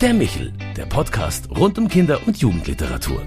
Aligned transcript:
Der 0.00 0.14
Michel, 0.14 0.50
der 0.78 0.86
Podcast 0.86 1.50
rund 1.54 1.78
um 1.78 1.86
Kinder- 1.86 2.26
und 2.26 2.38
Jugendliteratur. 2.38 3.22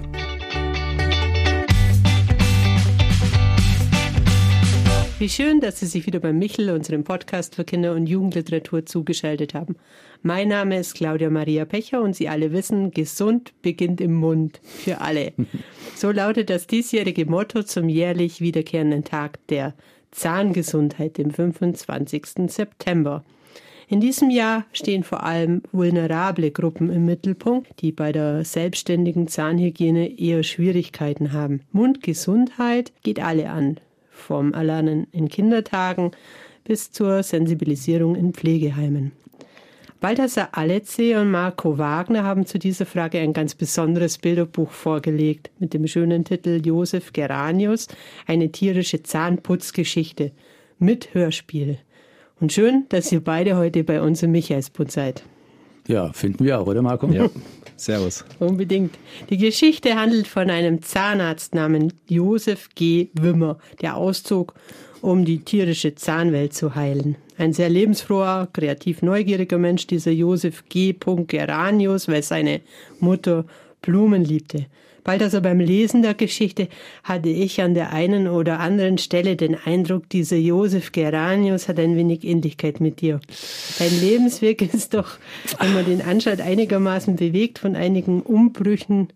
Wie 5.20 5.28
schön, 5.28 5.60
dass 5.60 5.78
Sie 5.78 5.86
sich 5.86 6.04
wieder 6.04 6.18
beim 6.18 6.36
Michel, 6.36 6.70
unserem 6.70 7.04
Podcast 7.04 7.54
für 7.54 7.62
Kinder- 7.62 7.94
und 7.94 8.08
Jugendliteratur, 8.08 8.84
zugeschaltet 8.86 9.54
haben. 9.54 9.76
Mein 10.24 10.48
Name 10.48 10.80
ist 10.80 10.96
Claudia 10.96 11.30
Maria 11.30 11.64
Pecher 11.64 12.02
und 12.02 12.16
Sie 12.16 12.28
alle 12.28 12.52
wissen, 12.52 12.90
gesund 12.90 13.52
beginnt 13.62 14.00
im 14.00 14.14
Mund 14.14 14.60
für 14.64 15.00
alle. 15.00 15.32
So 15.94 16.10
lautet 16.10 16.50
das 16.50 16.66
diesjährige 16.66 17.24
Motto 17.26 17.62
zum 17.62 17.88
jährlich 17.88 18.40
wiederkehrenden 18.40 19.04
Tag 19.04 19.38
der 19.46 19.74
Zahngesundheit, 20.10 21.18
dem 21.18 21.30
25. 21.30 22.26
September. 22.48 23.22
In 23.94 24.00
diesem 24.00 24.28
Jahr 24.28 24.64
stehen 24.72 25.04
vor 25.04 25.22
allem 25.22 25.62
vulnerable 25.70 26.50
Gruppen 26.50 26.90
im 26.90 27.04
Mittelpunkt, 27.04 27.80
die 27.80 27.92
bei 27.92 28.10
der 28.10 28.44
selbstständigen 28.44 29.28
Zahnhygiene 29.28 30.18
eher 30.18 30.42
Schwierigkeiten 30.42 31.32
haben. 31.32 31.60
Mundgesundheit 31.70 32.92
geht 33.04 33.20
alle 33.20 33.50
an, 33.50 33.78
vom 34.10 34.52
Erlernen 34.52 35.06
in 35.12 35.28
Kindertagen 35.28 36.10
bis 36.64 36.90
zur 36.90 37.22
Sensibilisierung 37.22 38.16
in 38.16 38.34
Pflegeheimen. 38.34 39.12
Balthasar 40.00 40.48
Aletze 40.50 41.20
und 41.20 41.30
Marco 41.30 41.78
Wagner 41.78 42.24
haben 42.24 42.46
zu 42.46 42.58
dieser 42.58 42.86
Frage 42.86 43.20
ein 43.20 43.32
ganz 43.32 43.54
besonderes 43.54 44.18
Bilderbuch 44.18 44.72
vorgelegt 44.72 45.52
mit 45.60 45.72
dem 45.72 45.86
schönen 45.86 46.24
Titel 46.24 46.60
Josef 46.66 47.12
Geranius, 47.12 47.86
eine 48.26 48.50
tierische 48.50 49.04
Zahnputzgeschichte 49.04 50.32
mit 50.80 51.14
Hörspiel. 51.14 51.78
Und 52.40 52.52
schön, 52.52 52.84
dass 52.88 53.12
ihr 53.12 53.22
beide 53.22 53.56
heute 53.56 53.84
bei 53.84 54.00
uns 54.00 54.22
im 54.22 54.32
Michaelsbund 54.32 54.90
seid. 54.90 55.22
Ja, 55.86 56.12
finden 56.12 56.44
wir 56.44 56.60
auch, 56.60 56.66
oder 56.66 56.82
Marco? 56.82 57.06
Ja. 57.08 57.28
Servus. 57.76 58.24
Unbedingt. 58.38 58.96
Die 59.30 59.36
Geschichte 59.36 59.96
handelt 59.96 60.26
von 60.26 60.48
einem 60.48 60.82
Zahnarzt 60.82 61.54
namens 61.54 61.94
Josef 62.08 62.70
G. 62.74 63.08
Wimmer, 63.14 63.58
der 63.82 63.96
auszog, 63.96 64.54
um 65.00 65.24
die 65.24 65.40
tierische 65.40 65.94
Zahnwelt 65.94 66.54
zu 66.54 66.74
heilen. 66.74 67.16
Ein 67.36 67.52
sehr 67.52 67.68
lebensfroher, 67.68 68.48
kreativ 68.52 69.02
neugieriger 69.02 69.58
Mensch, 69.58 69.86
dieser 69.86 70.12
Josef 70.12 70.64
G. 70.68 70.94
Geranius, 70.94 72.08
weil 72.08 72.22
seine 72.22 72.60
Mutter 73.00 73.44
Blumen 73.82 74.24
liebte. 74.24 74.66
Bald 75.04 75.22
also 75.22 75.40
beim 75.42 75.60
Lesen 75.60 76.02
der 76.02 76.14
Geschichte 76.14 76.68
hatte 77.02 77.28
ich 77.28 77.60
an 77.60 77.74
der 77.74 77.92
einen 77.92 78.26
oder 78.26 78.58
anderen 78.58 78.96
Stelle 78.98 79.36
den 79.36 79.54
Eindruck, 79.54 80.08
dieser 80.08 80.36
Josef 80.36 80.92
Geranius 80.92 81.68
hat 81.68 81.78
ein 81.78 81.96
wenig 81.96 82.24
Ähnlichkeit 82.24 82.80
mit 82.80 83.02
dir. 83.02 83.20
Dein 83.78 84.00
Lebensweg 84.00 84.62
ist 84.74 84.94
doch, 84.94 85.18
wenn 85.60 85.74
man 85.74 85.84
den 85.84 86.00
anschaut, 86.00 86.40
einigermaßen 86.40 87.16
bewegt 87.16 87.58
von 87.58 87.76
einigen 87.76 88.22
Umbrüchen, 88.22 89.08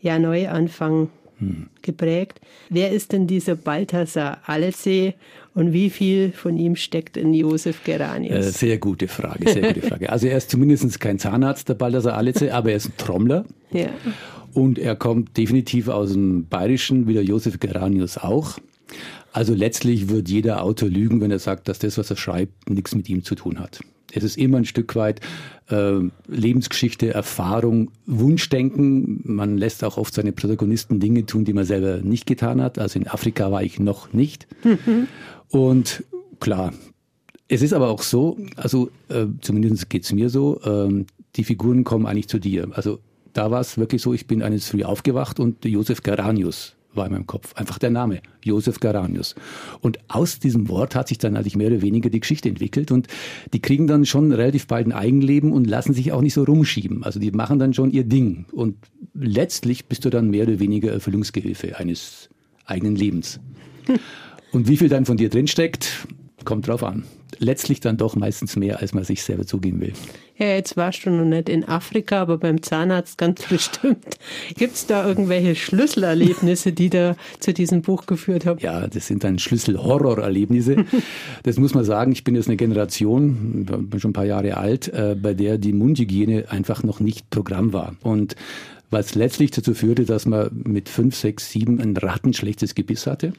ja 0.00 0.18
Neuanfang 0.18 1.08
hm. 1.38 1.68
geprägt. 1.82 2.40
Wer 2.68 2.90
ist 2.90 3.12
denn 3.12 3.26
dieser 3.26 3.54
Balthasar 3.54 4.38
Alsee 4.46 5.14
und 5.54 5.72
wie 5.72 5.90
viel 5.90 6.32
von 6.32 6.56
ihm 6.56 6.76
steckt 6.76 7.16
in 7.16 7.34
Josef 7.34 7.84
Geranius? 7.84 8.46
Äh, 8.46 8.50
sehr 8.50 8.78
gute 8.78 9.06
Frage, 9.06 9.48
sehr 9.48 9.72
gute 9.72 9.86
Frage. 9.86 10.10
Also 10.10 10.26
er 10.26 10.38
ist 10.38 10.50
zumindest 10.50 10.98
kein 11.00 11.18
Zahnarzt, 11.18 11.68
der 11.68 11.74
Balthasar 11.74 12.16
Alsee, 12.16 12.50
aber 12.50 12.70
er 12.70 12.76
ist 12.76 12.88
ein 12.88 12.96
Trommler. 12.96 13.44
Ja. 13.70 13.88
Und 14.56 14.78
er 14.78 14.96
kommt 14.96 15.36
definitiv 15.36 15.88
aus 15.88 16.14
dem 16.14 16.46
Bayerischen, 16.48 17.06
wie 17.06 17.12
der 17.12 17.22
Josef 17.22 17.60
Geranius 17.60 18.16
auch. 18.16 18.56
Also 19.34 19.52
letztlich 19.52 20.08
wird 20.08 20.30
jeder 20.30 20.62
Autor 20.62 20.88
lügen, 20.88 21.20
wenn 21.20 21.30
er 21.30 21.38
sagt, 21.38 21.68
dass 21.68 21.78
das, 21.78 21.98
was 21.98 22.08
er 22.08 22.16
schreibt, 22.16 22.70
nichts 22.70 22.94
mit 22.94 23.06
ihm 23.10 23.22
zu 23.22 23.34
tun 23.34 23.60
hat. 23.60 23.80
Es 24.12 24.24
ist 24.24 24.38
immer 24.38 24.56
ein 24.56 24.64
Stück 24.64 24.96
weit 24.96 25.20
äh, 25.68 25.98
Lebensgeschichte, 26.26 27.12
Erfahrung, 27.12 27.90
Wunschdenken. 28.06 29.20
Man 29.24 29.58
lässt 29.58 29.84
auch 29.84 29.98
oft 29.98 30.14
seine 30.14 30.32
Protagonisten 30.32 31.00
Dinge 31.00 31.26
tun, 31.26 31.44
die 31.44 31.52
man 31.52 31.66
selber 31.66 31.98
nicht 31.98 32.24
getan 32.24 32.62
hat. 32.62 32.78
Also 32.78 32.98
in 32.98 33.08
Afrika 33.08 33.52
war 33.52 33.62
ich 33.62 33.78
noch 33.78 34.14
nicht. 34.14 34.46
Mhm. 34.64 35.06
Und 35.50 36.02
klar, 36.40 36.72
es 37.46 37.60
ist 37.60 37.74
aber 37.74 37.90
auch 37.90 38.00
so, 38.00 38.38
also 38.56 38.88
äh, 39.10 39.26
zumindest 39.42 39.90
geht's 39.90 40.14
mir 40.14 40.30
so, 40.30 40.62
äh, 40.62 41.04
die 41.36 41.44
Figuren 41.44 41.84
kommen 41.84 42.06
eigentlich 42.06 42.28
zu 42.28 42.38
dir. 42.38 42.68
Also 42.72 43.00
da 43.36 43.50
war 43.50 43.60
es 43.60 43.76
wirklich 43.78 44.02
so, 44.02 44.12
ich 44.12 44.26
bin 44.26 44.42
eines 44.42 44.68
früh 44.68 44.84
aufgewacht 44.84 45.40
und 45.40 45.64
Josef 45.64 46.02
Geranius 46.02 46.74
war 46.96 47.06
in 47.06 47.12
meinem 47.12 47.26
Kopf. 47.26 47.54
Einfach 47.54 47.78
der 47.78 47.90
Name, 47.90 48.20
Josef 48.42 48.80
Geranius. 48.80 49.34
Und 49.80 49.98
aus 50.08 50.38
diesem 50.38 50.68
Wort 50.68 50.94
hat 50.94 51.08
sich 51.08 51.18
dann 51.18 51.36
eigentlich 51.36 51.56
mehr 51.56 51.68
oder 51.68 51.82
weniger 51.82 52.08
die 52.08 52.20
Geschichte 52.20 52.48
entwickelt 52.48 52.90
und 52.90 53.08
die 53.52 53.60
kriegen 53.60 53.86
dann 53.86 54.06
schon 54.06 54.32
relativ 54.32 54.66
bald 54.66 54.86
ein 54.86 54.92
Eigenleben 54.92 55.52
und 55.52 55.66
lassen 55.66 55.92
sich 55.92 56.12
auch 56.12 56.22
nicht 56.22 56.34
so 56.34 56.44
rumschieben. 56.44 57.04
Also 57.04 57.20
die 57.20 57.30
machen 57.30 57.58
dann 57.58 57.74
schon 57.74 57.90
ihr 57.90 58.04
Ding 58.04 58.46
und 58.52 58.76
letztlich 59.14 59.86
bist 59.86 60.04
du 60.04 60.10
dann 60.10 60.30
mehr 60.30 60.44
oder 60.44 60.58
weniger 60.58 60.90
Erfüllungsgehilfe 60.90 61.76
eines 61.76 62.30
eigenen 62.64 62.96
Lebens. 62.96 63.40
Und 64.52 64.68
wie 64.68 64.78
viel 64.78 64.88
dann 64.88 65.04
von 65.04 65.18
dir 65.18 65.28
drinsteckt, 65.28 66.06
kommt 66.46 66.66
drauf 66.66 66.82
an. 66.82 67.04
Letztlich 67.38 67.80
dann 67.80 67.98
doch 67.98 68.16
meistens 68.16 68.56
mehr, 68.56 68.80
als 68.80 68.94
man 68.94 69.04
sich 69.04 69.22
selber 69.22 69.44
zugeben 69.44 69.82
will. 69.82 69.92
Ja, 70.38 70.46
jetzt 70.46 70.76
warst 70.78 71.04
du 71.04 71.10
noch 71.10 71.24
nicht 71.24 71.50
in 71.50 71.64
Afrika, 71.68 72.22
aber 72.22 72.38
beim 72.38 72.62
Zahnarzt 72.62 73.18
ganz 73.18 73.42
bestimmt. 73.50 74.16
Gibt 74.56 74.74
es 74.74 74.86
da 74.86 75.06
irgendwelche 75.06 75.54
Schlüsselerlebnisse, 75.54 76.72
die 76.72 76.88
da 76.88 77.16
zu 77.40 77.52
diesem 77.52 77.82
Buch 77.82 78.06
geführt 78.06 78.46
haben? 78.46 78.58
Ja, 78.60 78.86
das 78.86 79.06
sind 79.06 79.24
dann 79.24 79.38
Schlüsselhorrorerlebnisse. 79.38 80.86
das 81.42 81.58
muss 81.58 81.74
man 81.74 81.84
sagen. 81.84 82.12
Ich 82.12 82.24
bin 82.24 82.34
jetzt 82.34 82.48
eine 82.48 82.56
Generation, 82.56 83.66
bin 83.66 84.00
schon 84.00 84.10
ein 84.10 84.14
paar 84.14 84.24
Jahre 84.24 84.56
alt, 84.56 84.88
äh, 84.88 85.14
bei 85.20 85.34
der 85.34 85.58
die 85.58 85.74
Mundhygiene 85.74 86.46
einfach 86.48 86.82
noch 86.82 87.00
nicht 87.00 87.28
Programm 87.28 87.74
war. 87.74 87.96
Und 88.02 88.36
was 88.88 89.14
letztlich 89.14 89.50
dazu 89.50 89.74
führte, 89.74 90.04
dass 90.04 90.24
man 90.24 90.48
mit 90.64 90.88
fünf, 90.88 91.16
sechs, 91.16 91.50
sieben 91.50 91.80
ein 91.80 91.96
rattenschlechtes 91.96 92.74
Gebiss 92.74 93.06
hatte 93.06 93.32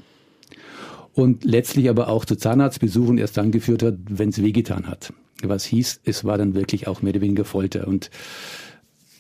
und 1.18 1.44
letztlich 1.44 1.90
aber 1.90 2.10
auch 2.10 2.26
zu 2.26 2.36
Zahnarztbesuchen 2.36 3.18
erst 3.18 3.38
dann 3.38 3.52
geführt 3.52 3.82
hat, 3.82 3.96
wenn 4.08 4.30
es 4.30 4.44
wehgetan 4.44 4.86
hat. 4.86 5.12
Was 5.42 5.66
hieß, 5.66 6.02
es 6.06 6.26
war 6.26 6.38
dann 6.38 6.54
wirklich 6.54 6.88
auch 6.88 7.02
mehr 7.02 7.14
oder 7.14 7.22
weniger 7.22 7.44
Folter. 7.44 7.88
Und 7.88 8.12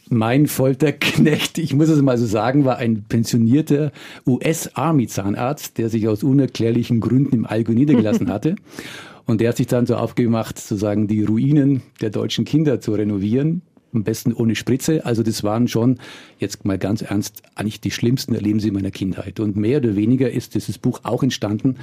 mein 0.07 0.45
Folterknecht, 0.45 1.57
ich 1.57 1.73
muss 1.73 1.89
es 1.89 1.99
mal 2.03 2.19
so 2.19 2.27
sagen, 2.27 2.65
war 2.65 2.77
ein 2.77 3.05
pensionierter 3.09 3.91
US-Army-Zahnarzt, 4.27 5.79
der 5.79 5.89
sich 5.89 6.07
aus 6.07 6.21
unerklärlichen 6.21 6.99
Gründen 6.99 7.35
im 7.35 7.45
Allgäu 7.47 7.73
niedergelassen 7.73 8.29
hatte. 8.31 8.57
Und 9.25 9.41
der 9.41 9.49
hat 9.49 9.57
sich 9.57 9.67
dann 9.67 9.87
so 9.87 9.95
aufgemacht, 9.95 10.59
sozusagen 10.59 11.07
die 11.07 11.23
Ruinen 11.23 11.81
der 11.99 12.11
deutschen 12.11 12.45
Kinder 12.45 12.79
zu 12.79 12.93
renovieren 12.93 13.63
am 13.97 14.03
besten 14.03 14.33
ohne 14.33 14.55
Spritze. 14.55 15.05
Also 15.05 15.23
das 15.23 15.43
waren 15.43 15.67
schon, 15.67 15.99
jetzt 16.39 16.63
mal 16.65 16.77
ganz 16.77 17.01
ernst, 17.01 17.41
eigentlich 17.55 17.81
die 17.81 17.91
schlimmsten 17.91 18.33
Erlebnisse 18.33 18.71
meiner 18.71 18.91
Kindheit. 18.91 19.39
Und 19.39 19.57
mehr 19.57 19.79
oder 19.79 19.95
weniger 19.95 20.31
ist 20.31 20.55
dieses 20.55 20.77
Buch 20.77 21.01
auch 21.03 21.23
entstanden, 21.23 21.75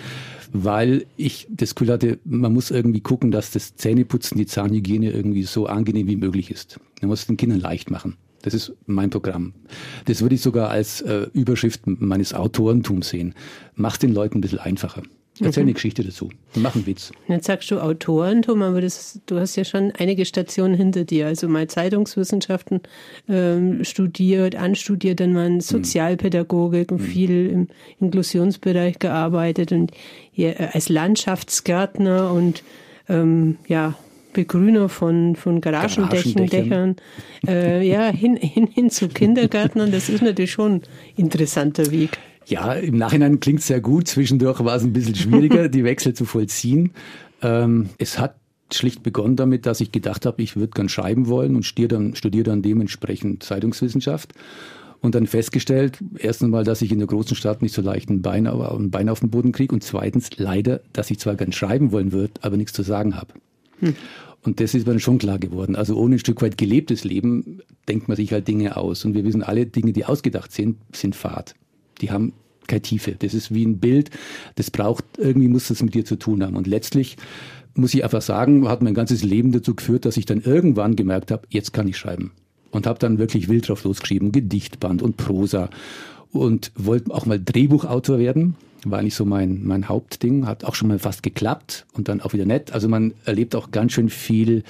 weil 0.53 1.05
ich 1.17 1.47
das 1.51 1.75
Gefühl 1.75 1.93
hatte, 1.93 2.19
man 2.25 2.53
muss 2.53 2.71
irgendwie 2.71 3.01
gucken, 3.01 3.31
dass 3.31 3.51
das 3.51 3.77
Zähneputzen, 3.77 4.39
die 4.39 4.47
Zahnhygiene 4.47 5.11
irgendwie 5.11 5.43
so 5.43 5.67
angenehm 5.67 6.07
wie 6.07 6.17
möglich 6.17 6.51
ist. 6.51 6.81
Man 7.01 7.11
muss 7.11 7.21
es 7.21 7.27
den 7.27 7.37
Kindern 7.37 7.61
leicht 7.61 7.91
machen. 7.91 8.17
Das 8.43 8.53
ist 8.53 8.75
mein 8.87 9.11
Programm. 9.11 9.55
Das 10.05 10.21
würde 10.21 10.35
ich 10.35 10.43
sogar 10.43 10.69
als 10.69 11.01
äh, 11.01 11.27
Überschrift 11.33 11.87
meines 11.87 12.35
Autorentums 12.35 13.09
sehen. 13.09 13.35
Mach 13.75 13.97
den 13.97 14.13
Leuten 14.13 14.39
ein 14.39 14.41
bisschen 14.43 14.59
einfacher. 14.59 15.03
Erzähl 15.41 15.65
mhm. 15.65 15.69
eine 15.69 15.75
Geschichte 15.75 16.05
dazu. 16.05 16.29
Mach 16.55 16.77
einen 16.77 16.87
Witz. 16.87 17.11
Jetzt 17.27 17.47
sagst 17.47 17.71
du 17.71 17.81
Autorentum, 17.81 18.63
aber 18.63 18.81
das, 18.81 19.21
du 19.27 19.39
hast 19.39 19.57
ja 19.57 19.65
schon 19.65 19.93
einige 19.99 20.25
Stationen 20.25 20.75
hinter 20.75 21.05
dir. 21.05 21.27
Also 21.27 21.49
mal 21.49 21.67
Zeitungswissenschaften 21.67 22.81
ähm, 23.29 23.83
studiert, 23.83 24.55
anstudiert, 24.55 25.19
dann 25.19 25.33
mal 25.33 25.61
Sozialpädagogik 25.61 26.93
und 26.93 27.01
mhm. 27.01 27.05
viel 27.05 27.51
im 27.51 27.69
Inklusionsbereich 28.01 29.01
gearbeitet 29.01 29.73
und 29.73 29.91
ja, 30.35 30.51
äh, 30.51 30.69
als 30.73 30.89
Landschaftsgärtner 30.89 32.33
und 32.33 32.63
ähm, 33.09 33.57
ja, 33.67 33.95
Begrüner 34.35 34.89
von, 34.89 35.37
von 35.37 35.61
Garagendächern, 35.61 36.47
Dächern, 36.47 36.97
äh, 37.47 37.87
ja, 37.87 38.11
hin, 38.11 38.37
hin, 38.37 38.67
hin 38.67 38.91
zu 38.91 39.09
Kindergärtnern. 39.09 39.91
Das 39.91 40.09
ist 40.09 40.23
natürlich 40.23 40.53
schon 40.53 40.73
ein 40.75 40.83
interessanter 41.17 41.91
Weg. 41.91 42.19
Ja, 42.47 42.75
im 42.75 42.99
Nachhinein 42.99 43.41
klingt 43.41 43.61
es 43.61 43.67
sehr 43.67 43.81
gut. 43.81 44.09
Zwischendurch 44.09 44.63
war 44.65 44.77
es 44.77 44.83
ein 44.83 44.93
bisschen 44.93 45.15
schwieriger, 45.15 45.69
die 45.71 45.85
Wechsel 45.85 46.15
zu 46.15 46.25
vollziehen. 46.25 46.93
Ähm, 47.43 47.91
es 47.99 48.19
hat 48.19 48.37
schlicht 48.73 49.03
begonnen 49.03 49.37
damit, 49.37 49.67
dass 49.67 49.81
ich 49.81 49.93
gedacht 49.93 50.27
habe, 50.27 50.43
ich 50.43 50.57
würde 50.57 50.73
gern 50.73 50.89
schreiben 50.89 51.29
wollen 51.29 51.55
und 51.55 51.65
studiere 51.65 51.89
dann, 51.89 52.15
studiere 52.15 52.45
dann 52.45 52.63
dementsprechend 52.63 53.43
Zeitungswissenschaft. 53.43 54.33
Und 55.01 55.15
dann 55.15 55.27
festgestellt, 55.27 55.99
erstens 56.17 56.49
mal, 56.49 56.65
dass 56.65 56.81
ich 56.81 56.91
in 56.91 56.99
der 56.99 57.07
großen 57.07 57.37
Stadt 57.37 57.61
nicht 57.61 57.75
so 57.75 57.83
leicht 57.83 58.09
ein 58.09 58.23
Bein, 58.23 58.47
ein 58.47 58.91
Bein 58.91 59.11
auf 59.11 59.21
den 59.21 59.29
Boden 59.29 59.53
kriege 59.53 59.75
und 59.75 59.85
zweitens 59.85 60.31
leider, 60.39 60.81
dass 60.95 61.11
ich 61.11 61.19
zwar 61.19 61.35
gern 61.35 61.53
schreiben 61.53 61.93
wollen 61.93 62.13
würde, 62.13 62.33
aber 62.41 62.57
nichts 62.57 62.73
zu 62.73 62.83
sagen 62.83 63.15
habe. 63.15 63.35
Hm. 63.81 63.95
Und 64.45 64.61
das 64.61 64.75
ist 64.75 64.87
mir 64.87 64.95
dann 64.95 65.01
schon 65.01 65.19
klar 65.19 65.39
geworden. 65.39 65.77
Also 65.77 65.97
ohne 65.97 66.17
ein 66.17 66.19
Stück 66.19 66.41
weit 66.41 66.57
gelebtes 66.57 67.05
Leben 67.05 67.61
denkt 67.87 68.09
man 68.09 68.17
sich 68.17 68.33
halt 68.33 68.49
Dinge 68.49 68.79
aus. 68.79 69.05
Und 69.05 69.15
wir 69.15 69.25
wissen 69.25 69.43
alle, 69.43 69.67
Dinge, 69.67 69.93
die 69.93 70.07
ausgedacht 70.07 70.53
sind, 70.53 70.79
sind 70.93 71.15
Fahrt 71.15 71.55
die 72.05 72.11
haben 72.11 72.35
keine 72.67 72.83
Tiefe. 72.83 73.13
Das 73.19 73.35
ist 73.35 73.53
wie 73.53 73.65
ein 73.65 73.79
Bild, 73.79 74.11
das 74.57 74.71
braucht, 74.71 75.05
irgendwie 75.19 75.49
muss 75.49 75.69
das 75.69 75.83
mit 75.83 75.95
dir 75.95 76.05
zu 76.05 76.17
tun 76.17 76.43
haben. 76.43 76.57
Und 76.57 76.67
letztlich 76.67 77.17
muss 77.75 77.95
ich 77.95 78.05
einfach 78.05 78.23
sagen, 78.23 78.69
hat 78.69 78.83
mein 78.83 78.95
ganzes 78.95 79.23
Leben 79.23 79.53
dazu 79.53 79.75
geführt, 79.75 80.05
dass 80.05 80.17
ich 80.17 80.27
dann 80.27 80.41
irgendwann 80.43 80.97
gemerkt 80.97 81.31
habe, 81.31 81.47
jetzt 81.49 81.73
kann 81.73 81.89
ich 81.89 81.97
schreiben. 81.97 82.33
und 82.71 82.89
habe 82.89 82.99
dann 82.99 83.19
wirklich 83.19 83.49
wild 83.49 83.69
drauf 83.69 83.85
losgeschrieben, 83.85 84.33
Gedichtband 84.33 85.01
und 85.01 85.17
Prosa 85.17 85.71
und 86.33 86.73
wollte 86.75 87.15
auch 87.15 87.25
mal 87.25 87.41
Drehbuchautor 87.41 88.19
werden. 88.19 88.57
War 88.85 88.99
eigentlich 88.99 89.15
so 89.15 89.25
mein, 89.25 89.65
mein 89.65 89.89
Hauptding, 89.89 90.47
hat 90.47 90.65
auch 90.65 90.75
schon 90.75 90.89
mal 90.89 90.99
fast 90.99 91.23
geklappt 91.23 91.87
und 91.93 92.09
dann 92.09 92.21
auch 92.21 92.33
wieder 92.33 92.47
nett. 92.47 92.73
Also 92.73 92.89
man 92.89 93.15
erlebt 93.25 93.55
auch 93.55 93.71
ganz 93.71 93.93
schön 93.93 94.11
viel 94.11 94.65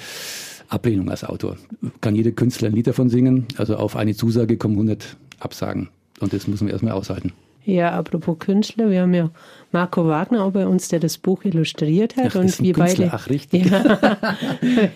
Ablehnung 0.69 1.09
als 1.11 1.25
Autor. 1.25 1.57
Kann 2.03 2.15
jeder 2.15 2.33
Künstler 2.33 2.69
ein 2.69 2.75
Lied 2.75 2.87
davon 2.87 3.09
singen. 3.09 3.47
Also 3.57 3.77
auf 3.77 3.97
eine 3.97 4.15
Zusage 4.15 4.59
kommen 4.59 4.75
100 4.75 5.17
Absagen. 5.39 5.89
Und 6.21 6.33
das 6.33 6.47
muss 6.47 6.61
man 6.61 6.71
erstmal 6.71 6.93
aushalten. 6.93 7.33
Ja, 7.65 7.93
apropos 7.93 8.39
Künstler, 8.39 8.91
wir 8.91 9.03
haben 9.03 9.15
ja 9.15 9.31
Marco 9.73 10.07
Wagner 10.07 10.45
auch 10.45 10.53
bei 10.53 10.67
uns, 10.67 10.89
der 10.89 11.01
das 11.01 11.17
Buch 11.17 11.45
illustriert 11.45 12.17
hat. 12.17 12.33
Ach, 12.37 12.41
und 12.41 12.61
wir 12.61 12.75
Künstler. 12.75 13.07
beide. 13.07 13.15
Ach, 13.15 13.31
richtig. 13.31 13.71
Ja, 13.71 14.37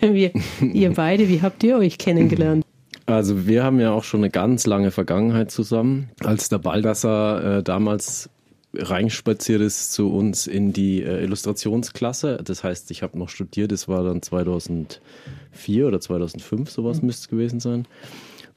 wir, 0.13 0.33
ihr 0.61 0.93
beide, 0.93 1.29
wie 1.29 1.41
habt 1.41 1.63
ihr 1.65 1.79
euch 1.79 1.97
kennengelernt? 1.97 2.65
Also 3.07 3.47
wir 3.47 3.65
haben 3.65 3.81
ja 3.81 3.93
auch 3.93 4.05
schon 4.05 4.21
eine 4.21 4.31
ganz 4.31 4.67
lange 4.67 4.91
Vergangenheit 4.91 5.51
zusammen. 5.51 6.11
Als 6.23 6.51
der 6.51 6.59
Baldassar 6.59 7.59
äh, 7.59 7.63
damals 7.63 8.29
reinspaziert 8.75 9.63
ist 9.63 9.93
zu 9.93 10.13
uns 10.13 10.47
in 10.47 10.75
die 10.75 11.03
äh, 11.03 11.23
Illustrationsklasse. 11.25 12.41
Das 12.45 12.65
heißt, 12.65 12.91
ich 12.91 13.03
habe 13.03 13.19
noch 13.19 13.31
studiert, 13.31 13.73
das 13.73 13.89
war 13.89 14.05
dann 14.05 14.21
2004 14.21 15.87
oder 15.87 16.01
2005, 16.01 16.71
sowas 16.71 17.01
mhm. 17.01 17.07
müsste 17.07 17.23
es 17.23 17.29
gewesen 17.29 17.61
sein. 17.61 17.87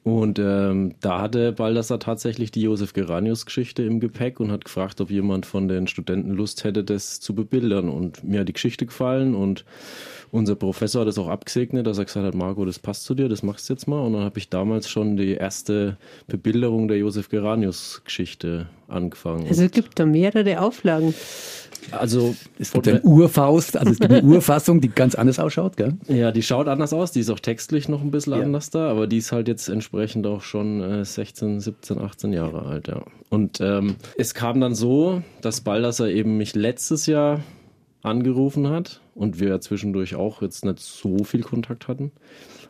Und 0.04 0.40
ähm, 0.40 0.94
da 1.00 1.20
hatte 1.20 1.52
Baldassar 1.52 2.00
tatsächlich 2.00 2.50
die 2.50 2.62
Josef 2.62 2.92
Geranius-Geschichte 2.92 3.84
im 3.84 4.00
Gepäck 4.00 4.40
und 4.40 4.50
hat 4.50 4.64
gefragt, 4.64 5.00
ob 5.00 5.10
jemand 5.10 5.46
von 5.46 5.68
den 5.68 5.86
Studenten 5.86 6.32
Lust 6.32 6.64
hätte, 6.64 6.82
das 6.82 7.20
zu 7.20 7.36
bebildern. 7.36 7.88
Und 7.88 8.24
mir 8.24 8.40
hat 8.40 8.48
die 8.48 8.52
Geschichte 8.52 8.84
gefallen 8.84 9.36
und 9.36 9.64
unser 10.32 10.56
Professor 10.56 11.02
hat 11.02 11.08
es 11.08 11.18
auch 11.18 11.28
abgesegnet, 11.28 11.86
dass 11.86 11.98
er 11.98 12.06
gesagt 12.06 12.26
hat, 12.26 12.34
Marco, 12.34 12.64
das 12.64 12.80
passt 12.80 13.04
zu 13.04 13.14
dir, 13.14 13.28
das 13.28 13.44
machst 13.44 13.68
du 13.68 13.74
jetzt 13.74 13.86
mal. 13.86 14.00
Und 14.00 14.14
dann 14.14 14.24
habe 14.24 14.38
ich 14.38 14.48
damals 14.48 14.88
schon 14.88 15.16
die 15.16 15.34
erste 15.34 15.98
Bebilderung 16.26 16.88
der 16.88 16.98
Josef 16.98 17.28
Geranius-Geschichte 17.28 18.66
angefangen. 18.92 19.46
Also 19.48 19.64
es 19.64 19.70
gibt 19.70 19.98
da 19.98 20.06
mehrere 20.06 20.60
Auflagen. 20.60 21.14
Also 21.90 22.34
es 22.58 22.72
gibt 22.72 22.86
eine 22.86 23.02
Urfaust, 23.02 23.76
also 23.76 23.90
es 23.90 23.98
gibt 23.98 24.12
eine 24.12 24.22
Urfassung, 24.26 24.80
die 24.80 24.88
ganz 24.88 25.14
anders 25.14 25.38
ausschaut, 25.38 25.76
gell? 25.76 25.94
Ja, 26.06 26.30
die 26.30 26.42
schaut 26.42 26.68
anders 26.68 26.92
aus, 26.92 27.10
die 27.10 27.20
ist 27.20 27.30
auch 27.30 27.40
textlich 27.40 27.88
noch 27.88 28.02
ein 28.02 28.10
bisschen 28.10 28.34
ja. 28.34 28.42
anders 28.42 28.70
da, 28.70 28.88
aber 28.88 29.06
die 29.06 29.18
ist 29.18 29.32
halt 29.32 29.48
jetzt 29.48 29.68
entsprechend 29.68 30.26
auch 30.26 30.42
schon 30.42 30.80
äh, 30.80 31.04
16, 31.04 31.60
17, 31.60 31.98
18 31.98 32.32
Jahre 32.32 32.62
alt, 32.62 32.88
ja. 32.88 33.02
Und 33.30 33.60
ähm, 33.60 33.96
es 34.16 34.34
kam 34.34 34.60
dann 34.60 34.74
so, 34.74 35.22
dass 35.40 35.62
Baldassar 35.62 36.08
eben 36.08 36.36
mich 36.36 36.54
letztes 36.54 37.06
Jahr 37.06 37.40
angerufen 38.02 38.68
hat 38.68 39.00
und 39.14 39.40
wir 39.40 39.60
zwischendurch 39.60 40.14
auch 40.14 40.42
jetzt 40.42 40.64
nicht 40.64 40.80
so 40.80 41.24
viel 41.24 41.42
Kontakt 41.42 41.88
hatten. 41.88 42.12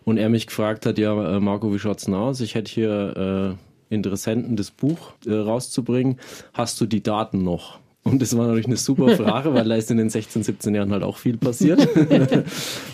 Und 0.05 0.17
er 0.17 0.29
mich 0.29 0.47
gefragt 0.47 0.85
hat, 0.87 0.99
ja, 0.99 1.37
äh, 1.37 1.41
Marco, 1.41 1.73
wie 1.73 1.79
schaut's 1.79 2.07
denn 2.07 2.15
aus? 2.15 2.41
Ich 2.41 2.55
hätte 2.55 2.73
hier 2.73 3.57
äh, 3.57 3.72
Interessenten, 3.93 4.57
das 4.57 4.71
Buch 4.71 5.13
äh, 5.27 5.35
rauszubringen. 5.35 6.19
Hast 6.53 6.81
du 6.81 6.87
die 6.87 7.03
Daten 7.03 7.43
noch? 7.43 7.79
Und 8.05 8.21
das 8.21 8.37
war 8.37 8.47
natürlich 8.47 8.67
eine 8.67 8.77
super 8.77 9.17
Frage, 9.17 9.55
weil 9.55 9.69
da 9.69 9.77
ist 9.77 9.89
in 9.93 9.97
den 9.97 10.11
16, 10.11 10.43
17 10.43 10.75
Jahren 10.75 10.91
halt 10.91 11.05
auch 11.05 11.19
viel 11.19 11.37
passiert. 11.37 11.79
und 11.97 12.11
dann 12.11 12.45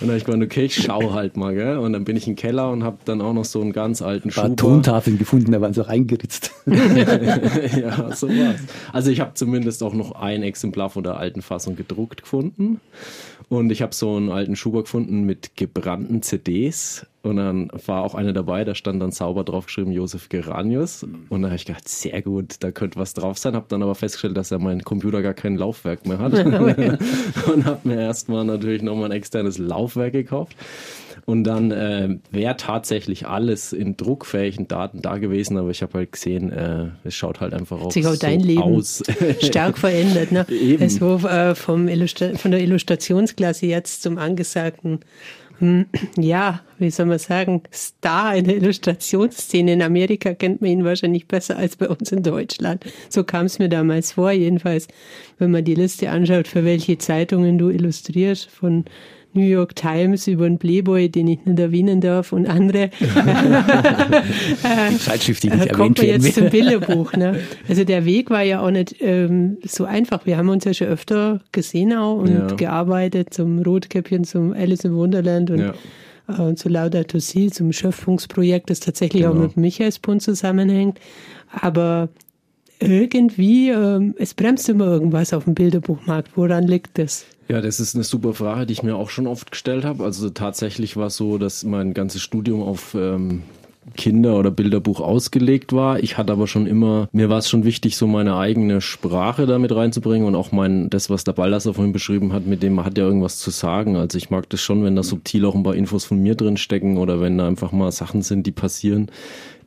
habe 0.02 0.16
ich 0.18 0.24
gemeint, 0.26 0.42
okay, 0.42 0.66
ich 0.66 0.74
schau 0.74 1.14
halt 1.14 1.38
mal, 1.38 1.54
gell? 1.54 1.78
Und 1.78 1.94
dann 1.94 2.04
bin 2.04 2.14
ich 2.14 2.28
im 2.28 2.36
Keller 2.36 2.70
und 2.70 2.84
habe 2.84 2.98
dann 3.06 3.22
auch 3.22 3.32
noch 3.32 3.46
so 3.46 3.62
einen 3.62 3.72
ganz 3.72 4.02
alten 4.02 4.30
Schuh. 4.30 4.54
Tontafeln 4.54 5.16
gefunden, 5.16 5.50
da 5.52 5.62
waren 5.62 5.72
sie 5.72 5.82
auch 5.82 5.88
eingeritzt. 5.88 6.50
ja, 6.66 8.14
so 8.14 8.28
war's. 8.28 8.60
Also 8.92 9.10
ich 9.10 9.20
habe 9.20 9.32
zumindest 9.32 9.82
auch 9.82 9.94
noch 9.94 10.12
ein 10.12 10.42
Exemplar 10.42 10.90
von 10.90 11.04
der 11.04 11.16
alten 11.16 11.40
Fassung 11.40 11.74
gedruckt 11.74 12.20
gefunden. 12.22 12.78
Und 13.48 13.70
ich 13.70 13.80
habe 13.80 13.94
so 13.94 14.14
einen 14.14 14.30
alten 14.30 14.56
Schuber 14.56 14.82
gefunden 14.82 15.24
mit 15.24 15.56
gebrannten 15.56 16.20
CDs. 16.20 17.06
Und 17.20 17.36
dann 17.36 17.68
war 17.86 18.04
auch 18.04 18.14
einer 18.14 18.32
dabei, 18.32 18.64
da 18.64 18.76
stand 18.76 19.02
dann 19.02 19.10
sauber 19.10 19.42
drauf 19.42 19.66
geschrieben 19.66 19.90
Josef 19.90 20.28
Geranius. 20.28 21.04
Und 21.28 21.42
da 21.42 21.48
habe 21.48 21.56
ich 21.56 21.64
gedacht, 21.64 21.88
sehr 21.88 22.22
gut, 22.22 22.56
da 22.60 22.70
könnte 22.70 22.98
was 22.98 23.12
drauf 23.12 23.38
sein. 23.38 23.54
Habe 23.54 23.66
dann 23.68 23.82
aber 23.82 23.96
festgestellt, 23.96 24.36
dass 24.36 24.50
ja 24.50 24.58
mein 24.58 24.82
Computer 24.82 25.20
gar 25.20 25.34
kein 25.34 25.56
Laufwerk 25.56 26.06
mehr 26.06 26.18
hat. 26.18 26.32
und 27.52 27.64
habe 27.64 27.88
mir 27.88 28.00
erstmal 28.00 28.44
natürlich 28.44 28.82
nochmal 28.82 29.06
ein 29.06 29.12
externes 29.12 29.58
Laufwerk 29.58 30.12
gekauft. 30.12 30.56
Und 31.28 31.44
dann 31.44 31.72
äh, 31.72 32.16
wäre 32.30 32.56
tatsächlich 32.56 33.26
alles 33.26 33.74
in 33.74 33.98
druckfähigen 33.98 34.66
Daten 34.66 35.02
da 35.02 35.18
gewesen, 35.18 35.58
aber 35.58 35.68
ich 35.68 35.82
habe 35.82 35.98
halt 35.98 36.12
gesehen, 36.12 36.50
äh, 36.50 36.86
es 37.04 37.14
schaut 37.14 37.40
halt 37.40 37.52
einfach 37.52 37.78
auch, 37.82 37.92
so 37.92 38.16
dein 38.16 38.40
Leben 38.40 38.62
aus. 38.62 39.02
stark 39.42 39.76
verändert. 39.76 40.32
Ne? 40.32 40.46
Eben. 40.48 40.82
Es 40.82 41.02
war 41.02 41.50
äh, 41.50 41.54
vom 41.54 41.86
von 41.88 42.50
der 42.50 42.60
Illustrationsklasse 42.62 43.66
jetzt 43.66 44.02
zum 44.02 44.16
angesagten 44.16 45.00
ja, 46.16 46.60
wie 46.78 46.90
soll 46.90 47.06
man 47.06 47.18
sagen, 47.18 47.62
Star 47.72 48.36
in 48.36 48.44
der 48.44 48.56
Illustrationsszene. 48.56 49.72
In 49.72 49.82
Amerika 49.82 50.34
kennt 50.34 50.60
man 50.60 50.70
ihn 50.70 50.84
wahrscheinlich 50.84 51.26
besser 51.26 51.56
als 51.56 51.76
bei 51.76 51.88
uns 51.88 52.12
in 52.12 52.22
Deutschland. 52.22 52.84
So 53.08 53.24
kam 53.24 53.46
es 53.46 53.58
mir 53.58 53.68
damals 53.68 54.12
vor, 54.12 54.30
jedenfalls, 54.30 54.88
wenn 55.38 55.50
man 55.50 55.64
die 55.64 55.74
Liste 55.74 56.10
anschaut, 56.10 56.46
für 56.46 56.64
welche 56.64 56.98
Zeitungen 56.98 57.58
du 57.58 57.70
illustrierst, 57.70 58.50
von 58.50 58.84
New 59.34 59.44
York 59.44 59.76
Times 59.76 60.26
über 60.26 60.46
einen 60.46 60.58
Playboy, 60.58 61.08
den 61.08 61.28
ich 61.28 61.44
nicht 61.44 61.58
erwähnen 61.58 62.00
darf, 62.00 62.32
und 62.32 62.46
andere. 62.46 62.90
Zeitschrift, 64.98 65.42
die 65.42 65.50
nicht 65.50 65.58
erwähnt 65.58 65.72
kommt 65.72 65.98
man 65.98 66.06
jetzt 66.06 66.34
zum 66.34 66.50
Bilderbuch. 66.50 67.12
Ne? 67.12 67.40
Also 67.68 67.84
der 67.84 68.04
Weg 68.04 68.30
war 68.30 68.42
ja 68.42 68.60
auch 68.60 68.70
nicht 68.70 68.96
ähm, 69.00 69.58
so 69.64 69.84
einfach. 69.84 70.26
Wir 70.26 70.36
haben 70.38 70.48
uns 70.48 70.64
ja 70.64 70.74
schon 70.74 70.88
öfter 70.88 71.40
gesehen 71.52 71.92
auch 71.92 72.16
und 72.16 72.32
ja. 72.32 72.46
gearbeitet 72.54 73.34
zum 73.34 73.60
Rotkäppchen, 73.60 74.24
zum 74.24 74.52
Alice 74.52 74.84
in 74.84 74.94
Wonderland 74.94 75.50
und 75.50 75.58
ja 75.58 75.74
äh, 76.28 76.54
zu 76.54 76.68
Laudato 76.68 77.18
Si, 77.18 77.50
zum 77.50 77.72
Schöpfungsprojekt, 77.72 78.70
das 78.70 78.80
tatsächlich 78.80 79.22
genau. 79.22 79.34
auch 79.34 79.38
mit 79.38 79.56
Michaelsbund 79.56 80.22
zusammenhängt. 80.22 80.98
Aber 81.50 82.10
irgendwie, 82.80 83.70
ähm, 83.70 84.14
es 84.18 84.34
bremst 84.34 84.68
immer 84.68 84.86
irgendwas 84.86 85.32
auf 85.32 85.44
dem 85.44 85.54
Bilderbuchmarkt. 85.54 86.36
Woran 86.36 86.66
liegt 86.66 86.98
das? 86.98 87.26
Ja, 87.48 87.60
das 87.60 87.80
ist 87.80 87.94
eine 87.94 88.04
super 88.04 88.34
Frage, 88.34 88.66
die 88.66 88.74
ich 88.74 88.82
mir 88.82 88.96
auch 88.96 89.10
schon 89.10 89.26
oft 89.26 89.50
gestellt 89.50 89.84
habe. 89.84 90.04
Also 90.04 90.28
tatsächlich 90.30 90.96
war 90.96 91.06
es 91.06 91.16
so, 91.16 91.38
dass 91.38 91.64
mein 91.64 91.94
ganzes 91.94 92.22
Studium 92.22 92.62
auf 92.62 92.94
ähm, 92.94 93.42
Kinder- 93.96 94.38
oder 94.38 94.50
Bilderbuch 94.50 95.00
ausgelegt 95.00 95.72
war. 95.72 96.00
Ich 96.00 96.18
hatte 96.18 96.32
aber 96.32 96.46
schon 96.46 96.66
immer, 96.66 97.08
mir 97.12 97.28
war 97.28 97.38
es 97.38 97.48
schon 97.48 97.64
wichtig, 97.64 97.96
so 97.96 98.06
meine 98.06 98.36
eigene 98.36 98.80
Sprache 98.80 99.46
damit 99.46 99.74
reinzubringen 99.74 100.26
und 100.26 100.34
auch 100.34 100.52
mein, 100.52 100.90
das, 100.90 101.10
was 101.10 101.24
der 101.24 101.32
Ballasser 101.32 101.74
vorhin 101.74 101.92
beschrieben 101.92 102.32
hat, 102.32 102.46
mit 102.46 102.62
dem 102.62 102.74
man 102.74 102.84
hat 102.84 102.98
ja 102.98 103.04
irgendwas 103.04 103.38
zu 103.38 103.50
sagen. 103.50 103.96
Also 103.96 104.18
ich 104.18 104.30
mag 104.30 104.48
das 104.50 104.60
schon, 104.60 104.84
wenn 104.84 104.96
da 104.96 105.02
subtil 105.02 105.44
auch 105.46 105.54
ein 105.54 105.62
paar 105.62 105.74
Infos 105.74 106.04
von 106.04 106.22
mir 106.22 106.34
drin 106.34 106.56
stecken 106.56 106.98
oder 106.98 107.20
wenn 107.20 107.38
da 107.38 107.46
einfach 107.46 107.72
mal 107.72 107.90
Sachen 107.92 108.22
sind, 108.22 108.46
die 108.46 108.52
passieren, 108.52 109.10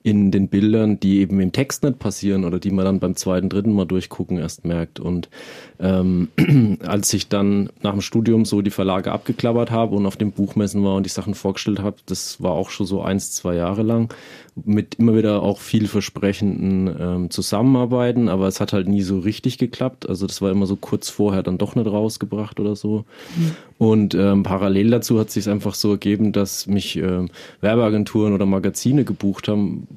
in 0.04 0.32
den 0.32 0.48
Bildern, 0.48 1.00
die 1.00 1.20
eben 1.20 1.40
im 1.40 1.52
Text 1.52 1.84
nicht 1.84 2.00
passieren 2.00 2.44
oder 2.44 2.60
die 2.60 2.72
man 2.72 2.86
dann 2.86 3.00
beim 3.00 3.16
zweiten, 3.16 3.50
dritten 3.50 3.74
Mal 3.74 3.86
durchgucken 3.86 4.38
erst 4.38 4.66
merkt. 4.66 5.00
Und 5.00 5.30
ähm, 5.80 6.30
als 6.86 7.14
ich 7.14 7.28
dann 7.28 7.70
nach 7.82 7.92
dem 7.92 8.02
Studium 8.02 8.46
so 8.46 8.62
die 8.62 8.72
Verlage 8.72 9.12
abgeklappert 9.12 9.70
habe 9.70 9.96
und 9.96 10.06
auf 10.06 10.18
dem 10.18 10.32
Buchmessen 10.32 10.84
war 10.84 10.96
und 10.96 11.06
die 11.06 11.10
Sachen 11.12 11.36
vorgestellt 11.36 11.80
habe, 11.80 11.98
das 12.06 12.42
war 12.42 12.52
auch 12.52 12.70
schon 12.72 12.88
so 12.88 13.02
eins, 13.02 13.32
zwei 13.32 13.56
Jahre 13.56 13.84
lang, 13.84 14.12
mit 14.56 14.96
immer 14.96 15.16
wieder 15.16 15.44
auch 15.44 15.60
vielversprechenden 15.60 16.96
ähm, 17.00 17.30
Zusammenarbeiten, 17.30 18.28
aber 18.28 18.48
es 18.48 18.60
hat 18.60 18.74
halt 18.74 18.88
nie 18.88 19.02
so 19.02 19.20
richtig 19.20 19.58
geklappt. 19.58 20.10
Also 20.10 20.28
das 20.28 20.42
war 20.42 20.52
immer 20.52 20.66
so 20.66 20.76
kurz 20.76 21.10
vorher 21.10 21.44
dann 21.44 21.58
doch 21.58 21.76
nicht 21.76 21.88
rausgebracht 21.88 22.60
oder 22.60 22.76
so. 22.76 23.06
Mhm. 23.38 23.56
Und 23.82 24.14
ähm, 24.14 24.44
parallel 24.44 24.92
dazu 24.92 25.20
hat 25.20 25.32
sich 25.32 25.50
einfach 25.50 25.74
so 25.74 25.94
ergeben, 25.94 26.34
dass 26.34 26.68
mich 26.68 26.98
ähm, 26.98 27.30
Werbeagenturen 27.62 28.32
oder 28.32 28.46
Magazine 28.46 29.06
gebucht 29.06 29.48
haben, 29.48 29.88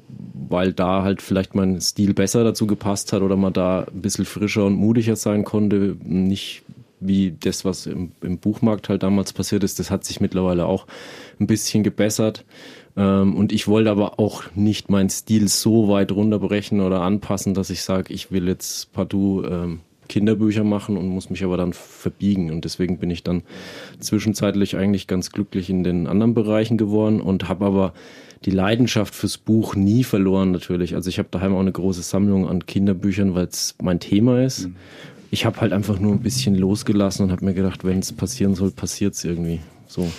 weil 0.49 0.73
da 0.73 1.03
halt 1.03 1.21
vielleicht 1.21 1.53
mein 1.53 1.79
Stil 1.79 2.15
besser 2.15 2.43
dazu 2.43 2.65
gepasst 2.65 3.13
hat 3.13 3.21
oder 3.21 3.35
man 3.35 3.53
da 3.53 3.83
ein 3.83 4.01
bisschen 4.01 4.25
frischer 4.25 4.65
und 4.65 4.73
mutiger 4.73 5.15
sein 5.15 5.43
konnte. 5.43 5.97
Nicht 6.03 6.63
wie 6.99 7.35
das, 7.39 7.63
was 7.63 7.85
im, 7.85 8.13
im 8.21 8.39
Buchmarkt 8.39 8.89
halt 8.89 9.03
damals 9.03 9.33
passiert 9.33 9.63
ist. 9.63 9.77
Das 9.77 9.91
hat 9.91 10.03
sich 10.03 10.19
mittlerweile 10.19 10.65
auch 10.65 10.87
ein 11.39 11.45
bisschen 11.45 11.83
gebessert. 11.83 12.43
Ähm, 12.97 13.35
und 13.35 13.53
ich 13.53 13.67
wollte 13.67 13.91
aber 13.91 14.19
auch 14.19 14.45
nicht 14.55 14.89
meinen 14.89 15.11
Stil 15.11 15.47
so 15.47 15.89
weit 15.89 16.11
runterbrechen 16.11 16.81
oder 16.81 17.01
anpassen, 17.01 17.53
dass 17.53 17.69
ich 17.69 17.83
sage, 17.83 18.11
ich 18.15 18.31
will 18.31 18.47
jetzt 18.47 18.93
partout 18.93 19.43
ähm, 19.47 19.81
Kinderbücher 20.07 20.63
machen 20.63 20.97
und 20.97 21.07
muss 21.07 21.29
mich 21.29 21.43
aber 21.43 21.57
dann 21.57 21.73
verbiegen. 21.73 22.51
Und 22.51 22.65
deswegen 22.65 22.97
bin 22.97 23.09
ich 23.09 23.23
dann 23.23 23.43
zwischenzeitlich 23.99 24.75
eigentlich 24.75 25.07
ganz 25.07 25.31
glücklich 25.31 25.69
in 25.69 25.83
den 25.83 26.07
anderen 26.07 26.33
Bereichen 26.33 26.77
geworden 26.77 27.21
und 27.21 27.49
habe 27.49 27.65
aber 27.65 27.93
die 28.45 28.51
Leidenschaft 28.51 29.15
fürs 29.15 29.37
Buch 29.37 29.75
nie 29.75 30.03
verloren 30.03 30.51
natürlich. 30.51 30.95
Also 30.95 31.09
ich 31.09 31.17
habe 31.17 31.29
daheim 31.31 31.55
auch 31.55 31.59
eine 31.59 31.71
große 31.71 32.03
Sammlung 32.03 32.47
an 32.47 32.65
Kinderbüchern, 32.65 33.33
weil 33.33 33.47
es 33.47 33.75
mein 33.81 33.99
Thema 33.99 34.43
ist. 34.43 34.67
Mhm. 34.67 34.75
Ich 35.31 35.45
habe 35.45 35.59
halt 35.61 35.73
einfach 35.73 35.99
nur 35.99 36.13
ein 36.13 36.21
bisschen 36.21 36.55
losgelassen 36.55 37.25
und 37.25 37.31
habe 37.31 37.43
mir 37.43 37.53
gedacht, 37.53 37.83
wenn 37.83 37.99
es 37.99 38.13
passieren 38.13 38.53
soll, 38.55 38.71
passiert 38.71 39.15
es 39.15 39.25
irgendwie. 39.25 39.59
So. 39.87 40.09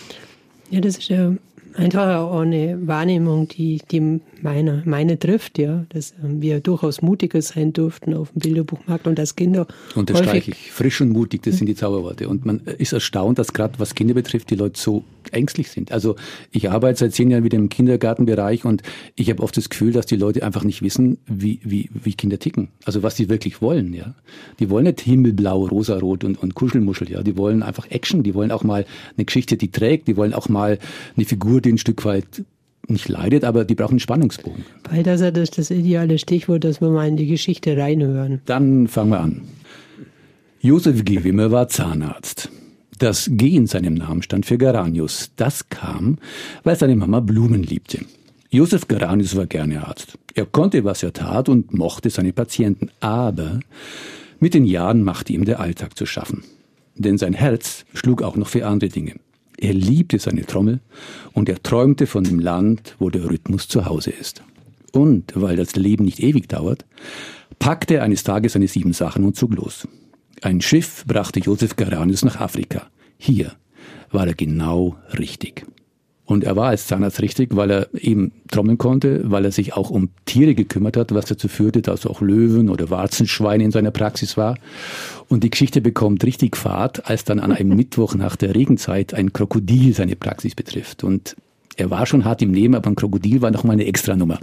Ja, 0.70 0.80
das 0.80 0.98
ist 0.98 1.08
ja 1.08 1.32
einfach 1.76 2.16
auch 2.16 2.40
eine 2.40 2.86
Wahrnehmung, 2.86 3.48
die, 3.48 3.80
die 3.90 4.20
meine, 4.42 4.82
meine 4.84 5.18
trifft, 5.18 5.58
ja, 5.58 5.84
dass 5.90 6.14
ähm, 6.22 6.40
wir 6.42 6.60
durchaus 6.60 7.02
mutiger 7.02 7.40
sein 7.42 7.72
durften 7.72 8.14
auf 8.14 8.30
dem 8.32 8.40
Bilderbuchmarkt 8.40 9.06
und 9.06 9.18
als 9.18 9.36
Kinder. 9.36 9.66
Unterstreiche 9.94 10.50
ich. 10.50 10.70
Frisch 10.72 11.00
und 11.00 11.10
mutig, 11.10 11.42
das 11.42 11.56
sind 11.56 11.66
die 11.66 11.74
Zauberworte. 11.74 12.28
Und 12.28 12.44
man 12.44 12.60
ist 12.78 12.92
erstaunt, 12.92 13.38
dass 13.38 13.52
gerade 13.52 13.78
was 13.78 13.94
Kinder 13.94 14.14
betrifft, 14.14 14.50
die 14.50 14.56
Leute 14.56 14.80
so 14.80 15.04
ängstlich 15.32 15.70
sind. 15.70 15.92
Also 15.92 16.16
ich 16.50 16.70
arbeite 16.70 16.98
seit 17.00 17.14
zehn 17.14 17.30
Jahren 17.30 17.44
wieder 17.44 17.58
im 17.58 17.68
Kindergartenbereich 17.68 18.64
und 18.64 18.82
ich 19.14 19.30
habe 19.30 19.42
oft 19.42 19.56
das 19.56 19.68
Gefühl, 19.68 19.92
dass 19.92 20.06
die 20.06 20.16
Leute 20.16 20.42
einfach 20.42 20.64
nicht 20.64 20.82
wissen, 20.82 21.18
wie, 21.26 21.60
wie, 21.64 21.90
wie 21.92 22.14
Kinder 22.14 22.38
ticken. 22.38 22.68
Also 22.84 23.02
was 23.02 23.16
sie 23.16 23.28
wirklich 23.28 23.60
wollen, 23.60 23.92
ja. 23.92 24.14
Die 24.60 24.70
wollen 24.70 24.84
nicht 24.84 25.00
himmelblau, 25.00 25.66
rosarot 25.66 26.24
und, 26.24 26.42
und 26.42 26.54
Kuschelmuschel, 26.54 27.10
ja. 27.10 27.22
Die 27.22 27.36
wollen 27.36 27.62
einfach 27.62 27.90
Action, 27.90 28.22
die 28.22 28.34
wollen 28.34 28.50
auch 28.50 28.64
mal 28.64 28.86
eine 29.16 29.24
Geschichte, 29.24 29.56
die 29.56 29.70
trägt, 29.70 30.08
die 30.08 30.16
wollen 30.16 30.34
auch 30.34 30.48
mal 30.48 30.78
eine 31.16 31.26
Figur, 31.26 31.60
die 31.66 31.72
ein 31.72 31.78
Stück 31.78 32.04
weit 32.04 32.44
nicht 32.88 33.08
leidet, 33.08 33.44
aber 33.44 33.64
die 33.64 33.74
brauchen 33.74 33.92
einen 33.92 34.00
Spannungsbogen. 34.00 34.64
Balthasar, 34.84 35.32
das 35.32 35.50
ist 35.50 35.58
das 35.58 35.70
ideale 35.70 36.18
Stichwort, 36.18 36.64
dass 36.64 36.80
wir 36.80 36.90
mal 36.90 37.08
in 37.08 37.16
die 37.16 37.26
Geschichte 37.26 37.76
reinhören. 37.76 38.40
Dann 38.44 38.86
fangen 38.86 39.10
wir 39.10 39.20
an. 39.20 39.42
Josef 40.60 41.04
Gewimmer 41.04 41.50
war 41.50 41.68
Zahnarzt. 41.68 42.50
Das 42.98 43.28
G 43.30 43.56
in 43.56 43.66
seinem 43.66 43.94
Namen 43.94 44.22
stand 44.22 44.46
für 44.46 44.56
Geranius. 44.56 45.30
Das 45.36 45.68
kam, 45.68 46.18
weil 46.64 46.76
seine 46.76 46.96
Mama 46.96 47.20
Blumen 47.20 47.62
liebte. 47.62 48.00
Josef 48.50 48.88
Geranius 48.88 49.36
war 49.36 49.46
gerne 49.46 49.86
Arzt. 49.86 50.18
Er 50.34 50.46
konnte, 50.46 50.84
was 50.84 51.02
er 51.02 51.12
tat 51.12 51.48
und 51.48 51.74
mochte 51.74 52.08
seine 52.08 52.32
Patienten. 52.32 52.90
Aber 53.00 53.60
mit 54.38 54.54
den 54.54 54.64
Jahren 54.64 55.02
machte 55.02 55.32
ihm 55.32 55.44
der 55.44 55.60
Alltag 55.60 55.96
zu 55.96 56.06
schaffen. 56.06 56.44
Denn 56.94 57.18
sein 57.18 57.34
Herz 57.34 57.84
schlug 57.92 58.22
auch 58.22 58.36
noch 58.36 58.48
für 58.48 58.66
andere 58.66 58.88
Dinge. 58.88 59.16
Er 59.58 59.72
liebte 59.72 60.18
seine 60.18 60.44
Trommel 60.44 60.80
und 61.32 61.48
er 61.48 61.62
träumte 61.62 62.06
von 62.06 62.24
dem 62.24 62.38
Land, 62.38 62.94
wo 62.98 63.10
der 63.10 63.28
Rhythmus 63.28 63.68
zu 63.68 63.86
Hause 63.86 64.10
ist. 64.10 64.42
Und 64.92 65.32
weil 65.34 65.56
das 65.56 65.76
Leben 65.76 66.04
nicht 66.04 66.20
ewig 66.20 66.48
dauert, 66.48 66.84
packte 67.58 67.94
er 67.96 68.02
eines 68.02 68.24
Tages 68.24 68.52
seine 68.52 68.68
sieben 68.68 68.92
Sachen 68.92 69.24
und 69.24 69.36
zog 69.36 69.54
los. 69.54 69.88
Ein 70.42 70.60
Schiff 70.60 71.04
brachte 71.06 71.40
Josef 71.40 71.76
Geranius 71.76 72.24
nach 72.24 72.40
Afrika. 72.40 72.88
Hier 73.18 73.52
war 74.10 74.26
er 74.26 74.34
genau 74.34 74.96
richtig. 75.18 75.66
Und 76.26 76.42
er 76.42 76.56
war 76.56 76.68
als 76.70 76.88
Zahnarzt 76.88 77.22
richtig, 77.22 77.54
weil 77.54 77.70
er 77.70 77.88
eben 77.94 78.32
trommeln 78.50 78.78
konnte, 78.78 79.30
weil 79.30 79.44
er 79.44 79.52
sich 79.52 79.74
auch 79.74 79.90
um 79.90 80.08
Tiere 80.24 80.56
gekümmert 80.56 80.96
hat, 80.96 81.14
was 81.14 81.26
dazu 81.26 81.46
führte, 81.46 81.82
dass 81.82 82.04
auch 82.04 82.20
Löwen 82.20 82.68
oder 82.68 82.90
Warzenschweine 82.90 83.62
in 83.62 83.70
seiner 83.70 83.92
Praxis 83.92 84.36
war. 84.36 84.58
Und 85.28 85.44
die 85.44 85.50
Geschichte 85.50 85.80
bekommt 85.80 86.24
richtig 86.24 86.56
Fahrt, 86.56 87.08
als 87.08 87.24
dann 87.24 87.38
an 87.38 87.52
einem 87.52 87.68
Mittwoch 87.76 88.16
nach 88.16 88.34
der 88.34 88.56
Regenzeit 88.56 89.14
ein 89.14 89.32
Krokodil 89.32 89.94
seine 89.94 90.16
Praxis 90.16 90.56
betrifft. 90.56 91.04
Und 91.04 91.36
er 91.76 91.90
war 91.90 92.06
schon 92.06 92.24
hart 92.24 92.42
im 92.42 92.50
Nehmen, 92.50 92.74
aber 92.74 92.90
ein 92.90 92.96
Krokodil 92.96 93.40
war 93.40 93.52
nochmal 93.52 93.74
eine 93.74 93.86
Extranummer. 93.86 94.40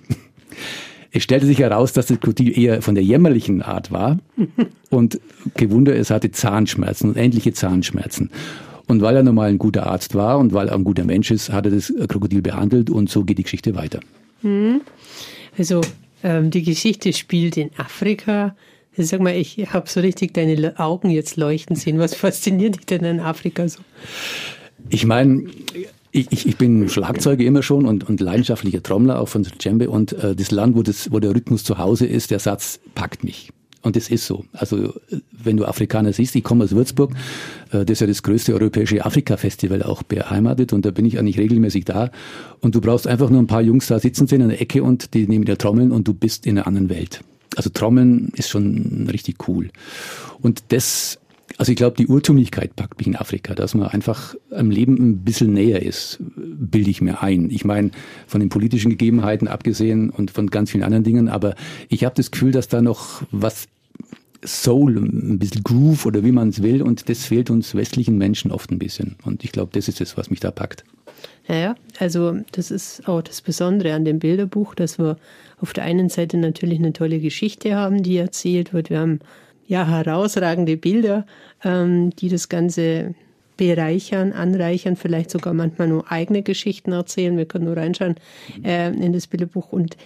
Es 1.12 1.22
stellte 1.22 1.46
sich 1.46 1.60
heraus, 1.60 1.92
dass 1.92 2.08
das 2.08 2.20
Krokodil 2.20 2.58
eher 2.58 2.82
von 2.82 2.96
der 2.96 3.04
jämmerlichen 3.04 3.62
Art 3.62 3.92
war. 3.92 4.20
Und 4.90 5.20
gewunder, 5.56 5.96
es 5.96 6.10
hatte 6.10 6.32
Zahnschmerzen 6.32 7.10
und 7.10 7.18
endliche 7.18 7.52
Zahnschmerzen. 7.52 8.30
Und 8.88 9.02
weil 9.02 9.16
er 9.16 9.24
normal 9.24 9.50
ein 9.50 9.58
guter 9.58 9.88
Arzt 9.88 10.13
war 10.13 10.40
und 10.40 10.54
weil 10.54 10.68
er 10.68 10.75
ein 10.75 10.84
guter 10.84 11.06
Mensch 11.06 11.32
ist, 11.32 11.52
hat 11.52 11.66
er 11.66 11.72
das 11.72 11.94
Krokodil 12.08 12.42
behandelt 12.42 12.90
und 12.90 13.10
so 13.10 13.24
geht 13.24 13.38
die 13.38 13.44
Geschichte 13.44 13.75
weiter. 13.75 14.00
Hm. 14.42 14.82
Also 15.58 15.82
ähm, 16.24 16.52
die 16.52 16.63
Geschichte 16.63 17.13
spielt 17.13 17.58
in 17.58 17.72
Afrika. 17.78 18.56
Sag 18.96 19.22
mal, 19.22 19.36
ich 19.36 19.74
habe 19.74 19.90
so 19.90 20.02
richtig 20.02 20.34
deine 20.34 20.80
Augen 20.80 21.10
jetzt 21.10 21.38
leuchten 21.38 21.75
sehen. 21.75 22.00
Was 22.00 22.16
fasziniert 22.16 22.75
dich 22.75 22.86
denn 22.86 23.06
in 23.06 23.20
Afrika 23.20 23.68
so? 23.68 23.80
Ich 24.90 25.06
meine, 25.06 25.46
ich, 26.12 26.32
ich, 26.32 26.48
ich 26.48 26.58
bin 26.58 26.90
Schlagzeuger 26.90 27.44
immer 27.44 27.63
schon 27.63 27.86
und, 27.86 28.08
und 28.08 28.20
leidenschaftlicher 28.20 28.84
Trommler 28.84 29.20
auch 29.20 29.28
von 29.28 29.44
Djembe 29.44 29.90
und 29.90 30.13
äh, 30.13 30.36
das 30.36 30.52
Land, 30.52 30.75
wo, 30.75 30.84
das, 30.84 31.12
wo 31.12 31.20
der 31.20 31.34
Rhythmus 31.34 31.63
zu 31.63 31.78
Hause 31.78 32.06
ist, 32.06 32.32
der 32.32 32.40
Satz 32.40 32.80
packt 32.94 33.24
mich. 33.24 33.50
Und 33.84 33.98
das 33.98 34.10
ist 34.10 34.25
so. 34.25 34.46
Also 34.54 34.94
wenn 35.32 35.58
du 35.58 35.66
Afrikaner 35.66 36.13
siehst, 36.13 36.36
ich 36.36 36.44
komme 36.44 36.63
aus 36.63 36.72
Würzburg, 36.72 37.12
äh, 37.72 37.86
das 37.86 37.92
ist 37.92 38.00
ja 38.00 38.08
das 38.08 38.24
größte 38.24 38.54
europäische 38.54 39.06
Afrika-Festival 39.06 39.84
auch 39.84 40.04
beheimatet 40.04 40.74
und 40.74 40.86
da 40.86 40.92
bin 40.92 41.06
ich 41.06 41.20
eigentlich 41.20 41.38
regelmäßig 41.38 41.86
da. 41.86 42.10
Und 42.62 42.75
du 42.75 42.82
brauchst 42.82 43.08
einfach 43.08 43.30
nur 43.30 43.42
ein 43.42 43.48
paar 43.48 43.62
Jungs 43.62 43.88
da 43.88 44.00
sitzen 44.00 44.25
sehen 44.25 44.42
in 44.42 44.50
der 44.50 44.62
Ecke 44.62 44.82
und 44.82 45.13
die 45.13 45.28
nehmen 45.28 45.44
dir 45.46 45.58
Trommeln 45.58 45.92
und 45.92 46.08
du 46.08 46.13
bist 46.13 46.48
in 46.48 46.58
einer 46.58 46.66
anderen 46.66 46.90
Welt. 46.90 47.22
Also 47.58 47.70
Trommeln 47.70 48.32
ist 48.36 48.50
schon 48.50 49.08
richtig 49.12 49.48
cool. 49.48 49.70
Und 50.42 50.63
das 50.70 51.20
also 51.58 51.72
ich 51.72 51.75
glaube, 51.75 51.96
die 51.98 52.08
Urtümlichkeit 52.08 52.75
packt 52.75 52.98
mich 52.98 53.08
in 53.08 53.16
Afrika, 53.16 53.54
dass 53.54 53.75
man 53.75 53.88
einfach 53.88 54.36
am 54.52 54.72
Leben 54.72 54.96
ein 54.96 55.24
bisschen 55.24 55.54
näher 55.54 55.84
ist, 55.84 56.20
bilde 56.36 56.90
ich 56.90 57.02
mir 57.02 57.22
ein. 57.22 57.50
Ich 57.52 57.63
meine, 57.63 57.92
von 58.28 58.40
den 58.40 58.50
politischen 58.50 58.90
Gegebenheiten 58.90 59.48
abgesehen 59.48 60.10
und 60.10 60.32
von 60.32 60.48
ganz 60.48 60.72
vielen 60.72 60.84
anderen 60.84 61.04
Dingen, 61.04 61.28
aber 61.30 61.56
ich 61.90 62.06
habe 62.06 62.16
das 62.16 62.32
Gefühl, 62.32 62.52
dass 62.52 62.70
da 62.70 62.82
noch 62.82 63.22
was 63.32 63.68
Soul, 64.46 64.98
ein 64.98 65.40
bisschen 65.40 65.64
Groove 65.64 66.06
oder 66.06 66.24
wie 66.24 66.32
man 66.32 66.50
es 66.50 66.62
will 66.62 66.82
und 66.82 67.10
das 67.10 67.26
fehlt 67.26 67.50
uns 67.50 67.76
westlichen 67.76 68.18
Menschen 68.18 68.52
oft 68.52 68.72
ein 68.72 68.80
bisschen. 68.80 69.16
Und 69.24 69.44
ich 69.44 69.52
glaube, 69.52 69.72
das 69.74 69.88
ist 69.88 70.02
es, 70.02 70.18
was 70.18 70.30
mich 70.30 70.40
da 70.40 70.52
packt. 70.52 70.84
Naja, 71.48 71.76
also 72.00 72.38
das 72.52 72.72
ist 72.72 73.08
auch 73.08 73.22
das 73.22 73.42
Besondere 73.42 73.94
an 73.94 74.06
dem 74.06 74.20
Bilderbuch, 74.20 74.76
dass 74.76 74.98
wir 74.98 75.18
auf 75.60 75.74
der 75.74 75.84
einen 75.84 76.10
Seite 76.10 76.38
natürlich 76.38 76.80
eine 76.80 76.94
tolle 76.94 77.20
Geschichte 77.20 77.76
haben, 77.76 78.04
die 78.04 78.18
erzählt 78.18 78.74
wird. 78.74 78.90
Wir 78.90 79.00
haben 79.00 79.20
ja, 79.68 79.88
herausragende 79.88 80.78
Bilder, 80.78 81.26
ähm, 81.64 82.12
die 82.12 82.30
das 82.30 82.50
Ganze 82.50 83.16
bereichern, 83.58 84.34
anreichern, 84.34 84.96
vielleicht 84.96 85.30
sogar 85.30 85.54
manchmal 85.54 85.88
nur 85.88 86.12
eigene 86.12 86.42
Geschichten 86.42 86.92
erzählen. 86.92 87.38
Wir 87.38 87.46
können 87.46 87.66
nur 87.66 87.78
reinschauen 87.78 88.16
äh, 88.64 88.90
in 88.90 89.14
das 89.14 89.28
Bilderbuch. 89.28 89.72
Und 89.72 89.98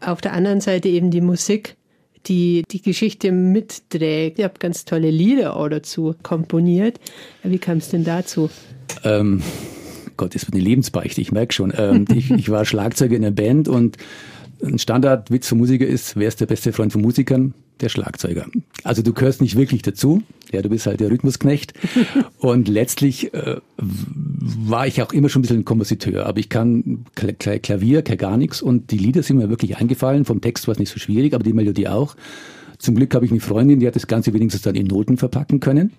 auf 0.00 0.20
der 0.20 0.32
anderen 0.32 0.60
Seite 0.60 0.88
eben 0.88 1.10
die 1.10 1.20
Musik, 1.20 1.76
die 2.26 2.64
die 2.70 2.82
Geschichte 2.82 3.32
mitträgt. 3.32 4.38
Ihr 4.38 4.44
habt 4.44 4.60
ganz 4.60 4.84
tolle 4.84 5.10
Lieder 5.10 5.56
auch 5.56 5.68
dazu 5.68 6.14
komponiert. 6.22 6.98
Wie 7.42 7.58
kam 7.58 7.78
es 7.78 7.88
denn 7.90 8.04
dazu? 8.04 8.50
Ähm, 9.04 9.42
Gott, 10.16 10.34
das 10.34 10.46
wird 10.46 10.54
eine 10.54 10.64
Lebensbeichte, 10.64 11.20
ich 11.20 11.32
merke 11.32 11.54
schon. 11.54 11.72
Ähm, 11.76 12.04
ich, 12.14 12.30
ich 12.36 12.50
war 12.50 12.64
Schlagzeuger 12.64 13.16
in 13.16 13.24
einer 13.24 13.34
Band 13.34 13.68
und 13.68 13.96
ein 14.62 14.78
Standardwitz 14.78 15.48
für 15.48 15.54
Musiker 15.54 15.86
ist, 15.86 16.16
wer 16.16 16.28
ist 16.28 16.40
der 16.40 16.46
beste 16.46 16.72
Freund 16.72 16.92
von 16.92 17.02
Musikern? 17.02 17.54
Der 17.80 17.88
Schlagzeuger. 17.88 18.46
Also 18.82 19.02
du 19.02 19.12
gehörst 19.12 19.40
nicht 19.40 19.56
wirklich 19.56 19.82
dazu. 19.82 20.22
Ja, 20.52 20.62
du 20.62 20.68
bist 20.68 20.86
halt 20.86 21.00
der 21.00 21.10
Rhythmusknecht. 21.10 21.74
Und 22.38 22.68
letztlich 22.68 23.32
äh, 23.34 23.56
war 23.76 24.86
ich 24.86 25.02
auch 25.02 25.12
immer 25.12 25.28
schon 25.28 25.40
ein 25.40 25.42
bisschen 25.42 25.58
ein 25.58 25.64
Kompositeur. 25.64 26.26
Aber 26.26 26.38
ich 26.40 26.48
kann 26.48 27.04
Klavier, 27.14 28.02
kein 28.02 28.18
gar 28.18 28.36
nichts. 28.36 28.62
Und 28.62 28.90
die 28.90 28.98
Lieder 28.98 29.22
sind 29.22 29.36
mir 29.36 29.48
wirklich 29.48 29.76
eingefallen. 29.76 30.24
Vom 30.24 30.40
Text 30.40 30.66
war 30.66 30.72
es 30.72 30.78
nicht 30.78 30.90
so 30.90 30.98
schwierig, 30.98 31.34
aber 31.34 31.44
die 31.44 31.52
Melodie 31.52 31.88
auch. 31.88 32.16
Zum 32.78 32.94
Glück 32.94 33.12
habe 33.14 33.24
ich 33.24 33.32
eine 33.32 33.40
Freundin, 33.40 33.80
die 33.80 33.88
hat 33.88 33.96
das 33.96 34.06
Ganze 34.06 34.32
wenigstens 34.32 34.62
dann 34.62 34.76
in 34.76 34.86
Noten 34.86 35.16
verpacken 35.16 35.58
können. 35.58 35.92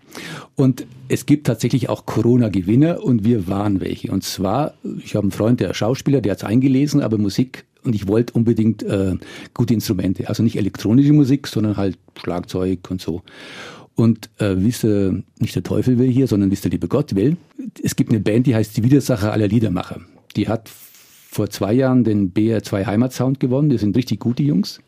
Und 0.56 0.86
es 1.10 1.26
gibt 1.26 1.46
tatsächlich 1.46 1.90
auch 1.90 2.06
Corona-Gewinner 2.06 3.04
und 3.04 3.26
wir 3.26 3.48
waren 3.48 3.82
welche. 3.82 4.12
Und 4.12 4.24
zwar, 4.24 4.76
ich 5.04 5.16
habe 5.16 5.26
einen 5.26 5.32
Freund, 5.32 5.60
der 5.60 5.74
Schauspieler, 5.74 6.22
der 6.22 6.32
hat 6.32 6.38
es 6.40 6.44
eingelesen, 6.46 7.02
aber 7.02 7.18
Musik 7.18 7.66
und 7.84 7.96
ich 7.96 8.08
wollte 8.08 8.34
unbedingt 8.34 8.84
äh, 8.84 9.16
gute 9.54 9.74
Instrumente. 9.74 10.28
Also 10.28 10.44
nicht 10.44 10.58
elektronische 10.58 11.14
Musik, 11.14 11.48
sondern 11.48 11.78
halt 11.78 11.98
Schlagzeug 12.18 12.80
und 12.90 13.02
so. 13.02 13.22
Und 13.96 14.30
äh, 14.40 14.56
wie 14.58 14.70
es 14.70 14.84
nicht 15.40 15.56
der 15.56 15.64
Teufel 15.64 15.98
will 15.98 16.10
hier, 16.10 16.28
sondern 16.28 16.50
wie 16.50 16.54
es 16.54 16.62
der 16.62 16.72
liebe 16.72 16.88
Gott 16.88 17.16
will. 17.16 17.38
Es 17.84 17.96
gibt 17.96 18.12
eine 18.12 18.20
Band, 18.20 18.48
die 18.48 18.56
heißt 18.56 18.78
die 18.78 18.84
Widersacher 18.84 19.34
aller 19.34 19.48
Liedermacher. 19.48 20.00
Die 20.36 20.48
hat 20.48 20.70
vor 21.32 21.50
zwei 21.50 21.74
Jahren 21.74 22.04
den 22.04 22.34
BR2 22.34 22.86
Heimatsound 22.86 23.40
gewonnen. 23.40 23.70
Die 23.70 23.78
sind 23.78 23.96
richtig 23.96 24.20
gute 24.20 24.44
Jungs. 24.44 24.80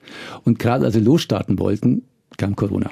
Und 0.43 0.59
gerade 0.59 0.85
als 0.85 0.95
sie 0.95 1.01
losstarten 1.01 1.59
wollten, 1.59 2.03
kam 2.37 2.55
Corona. 2.55 2.91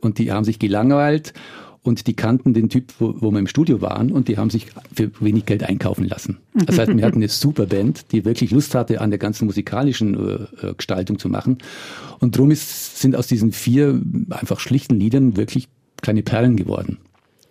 Und 0.00 0.18
die 0.18 0.32
haben 0.32 0.44
sich 0.44 0.58
gelangweilt 0.58 1.34
und 1.82 2.06
die 2.06 2.14
kannten 2.14 2.52
den 2.52 2.68
Typ, 2.68 2.92
wo, 2.98 3.14
wo 3.20 3.30
wir 3.30 3.38
im 3.38 3.46
Studio 3.46 3.80
waren 3.80 4.12
und 4.12 4.28
die 4.28 4.36
haben 4.36 4.50
sich 4.50 4.66
für 4.94 5.10
wenig 5.20 5.46
Geld 5.46 5.62
einkaufen 5.62 6.04
lassen. 6.04 6.38
Das 6.54 6.78
heißt, 6.78 6.94
wir 6.94 7.04
hatten 7.04 7.16
eine 7.16 7.28
super 7.28 7.66
Band, 7.66 8.12
die 8.12 8.24
wirklich 8.24 8.50
Lust 8.50 8.74
hatte, 8.74 9.00
an 9.00 9.10
der 9.10 9.18
ganzen 9.18 9.46
musikalischen 9.46 10.14
äh, 10.14 10.66
äh, 10.66 10.74
Gestaltung 10.74 11.18
zu 11.18 11.28
machen. 11.28 11.58
Und 12.18 12.36
drum 12.36 12.50
ist, 12.50 13.00
sind 13.00 13.16
aus 13.16 13.26
diesen 13.26 13.52
vier 13.52 14.00
einfach 14.30 14.60
schlichten 14.60 14.96
Liedern 14.96 15.36
wirklich 15.36 15.68
kleine 16.02 16.22
Perlen 16.22 16.56
geworden. 16.56 16.98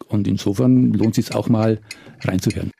Und 0.07 0.27
insofern 0.27 0.93
lohnt 0.93 1.17
es 1.17 1.27
sich 1.27 1.35
auch 1.35 1.49
mal 1.49 1.79
reinzuhören. 2.21 2.71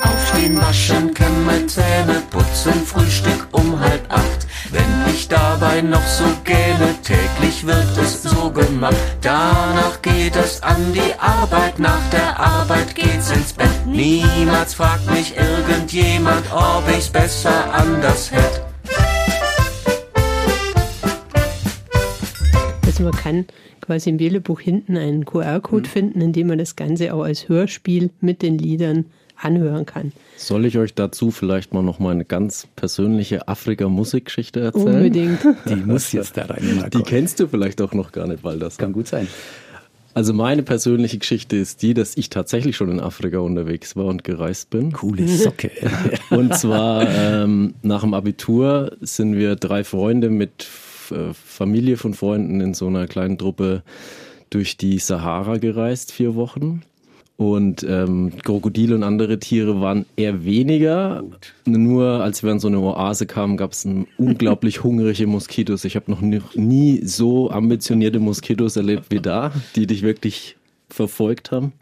Aufstehen, 0.00 0.56
waschen, 0.58 1.14
kämmen, 1.14 1.68
Zähne 1.68 2.22
putzen, 2.30 2.74
Frühstück 2.84 3.48
um 3.52 3.78
halb 3.78 4.02
acht. 4.12 4.39
Wenn 4.70 5.12
ich 5.14 5.28
dabei 5.28 5.80
noch 5.80 6.06
so 6.06 6.24
gähne, 6.44 6.94
täglich 7.02 7.66
wird 7.66 7.96
es 7.96 8.22
so 8.22 8.50
gemacht. 8.50 8.96
Danach 9.20 10.00
geht 10.02 10.36
es 10.36 10.62
an 10.62 10.92
die 10.92 11.14
Arbeit, 11.18 11.78
nach 11.78 12.08
der 12.10 12.38
Arbeit 12.38 12.94
geht's 12.94 13.30
ins 13.30 13.52
Bett. 13.52 13.86
Niemals 13.86 14.74
fragt 14.74 15.10
mich 15.10 15.34
irgendjemand, 15.36 16.44
ob 16.52 16.84
ich's 16.96 17.08
besser 17.08 17.72
anders 17.72 18.30
hätte. 18.30 18.66
Also 22.86 23.02
man 23.04 23.12
kann 23.12 23.46
quasi 23.80 24.10
im 24.10 24.18
Bilderbuch 24.18 24.60
hinten 24.60 24.96
einen 24.96 25.24
QR-Code 25.24 25.88
mhm. 25.88 25.92
finden, 25.92 26.20
in 26.20 26.32
dem 26.32 26.48
man 26.48 26.58
das 26.58 26.76
Ganze 26.76 27.14
auch 27.14 27.22
als 27.22 27.48
Hörspiel 27.48 28.10
mit 28.20 28.42
den 28.42 28.58
Liedern 28.58 29.06
anhören 29.40 29.86
kann. 29.86 30.12
Soll 30.36 30.66
ich 30.66 30.78
euch 30.78 30.94
dazu 30.94 31.30
vielleicht 31.30 31.74
mal 31.74 31.82
noch 31.82 31.98
mal 31.98 32.10
eine 32.10 32.24
ganz 32.24 32.66
persönliche 32.76 33.48
Afrika-Musikgeschichte 33.48 34.60
erzählen? 34.60 34.96
Unbedingt. 34.96 35.40
Die 35.68 35.76
muss 35.76 36.12
jetzt 36.12 36.36
da 36.36 36.46
rein. 36.46 36.76
Marco. 36.76 36.98
Die 36.98 37.02
kennst 37.02 37.40
du 37.40 37.46
vielleicht 37.46 37.80
auch 37.82 37.92
noch 37.92 38.12
gar 38.12 38.26
nicht, 38.26 38.44
weil 38.44 38.58
das 38.58 38.78
kann 38.78 38.92
gut 38.92 39.08
sein. 39.08 39.28
Also 40.12 40.34
meine 40.34 40.64
persönliche 40.64 41.18
Geschichte 41.18 41.56
ist 41.56 41.82
die, 41.82 41.94
dass 41.94 42.16
ich 42.16 42.30
tatsächlich 42.30 42.76
schon 42.76 42.90
in 42.90 42.98
Afrika 42.98 43.38
unterwegs 43.38 43.94
war 43.94 44.06
und 44.06 44.24
gereist 44.24 44.68
bin. 44.70 44.92
Coole 44.92 45.28
Socke. 45.28 45.70
und 46.30 46.54
zwar 46.56 47.08
ähm, 47.08 47.74
nach 47.82 48.00
dem 48.00 48.14
Abitur 48.14 48.96
sind 49.00 49.36
wir 49.36 49.54
drei 49.54 49.84
Freunde 49.84 50.28
mit 50.28 50.66
äh, 51.12 51.32
Familie 51.32 51.96
von 51.96 52.14
Freunden 52.14 52.60
in 52.60 52.74
so 52.74 52.88
einer 52.88 53.06
kleinen 53.06 53.38
Truppe 53.38 53.82
durch 54.50 54.76
die 54.76 54.98
Sahara 54.98 55.58
gereist, 55.58 56.10
vier 56.10 56.34
Wochen. 56.34 56.82
Und 57.40 57.86
ähm, 57.88 58.32
Krokodile 58.44 58.94
und 58.94 59.02
andere 59.02 59.38
Tiere 59.38 59.80
waren 59.80 60.04
eher 60.14 60.44
weniger. 60.44 61.24
Nur 61.64 62.22
als 62.22 62.42
wir 62.42 62.52
an 62.52 62.60
so 62.60 62.68
eine 62.68 62.80
Oase 62.80 63.24
kamen, 63.24 63.56
gab 63.56 63.72
es 63.72 63.88
unglaublich 64.18 64.84
hungrige 64.84 65.26
Moskitos. 65.26 65.86
Ich 65.86 65.96
habe 65.96 66.10
noch 66.10 66.20
nie 66.20 67.00
so 67.02 67.50
ambitionierte 67.50 68.18
Moskitos 68.18 68.76
erlebt 68.76 69.06
wie 69.08 69.20
da, 69.20 69.52
die 69.74 69.86
dich 69.86 70.02
wirklich 70.02 70.58
verfolgt 70.90 71.50
haben, 71.50 71.72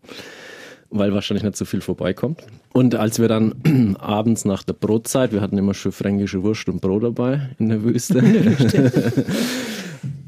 weil 0.90 1.12
wahrscheinlich 1.12 1.42
nicht 1.42 1.56
so 1.56 1.64
viel 1.64 1.80
vorbeikommt. 1.80 2.44
Und 2.72 2.94
als 2.94 3.18
wir 3.18 3.26
dann 3.26 3.96
abends 3.98 4.44
nach 4.44 4.62
der 4.62 4.74
Brotzeit, 4.74 5.32
wir 5.32 5.40
hatten 5.40 5.58
immer 5.58 5.74
schön 5.74 5.90
fränkische 5.90 6.44
Wurst 6.44 6.68
und 6.68 6.80
Brot 6.80 7.02
dabei 7.02 7.50
in 7.58 7.70
der 7.70 7.82
Wüste. 7.82 8.22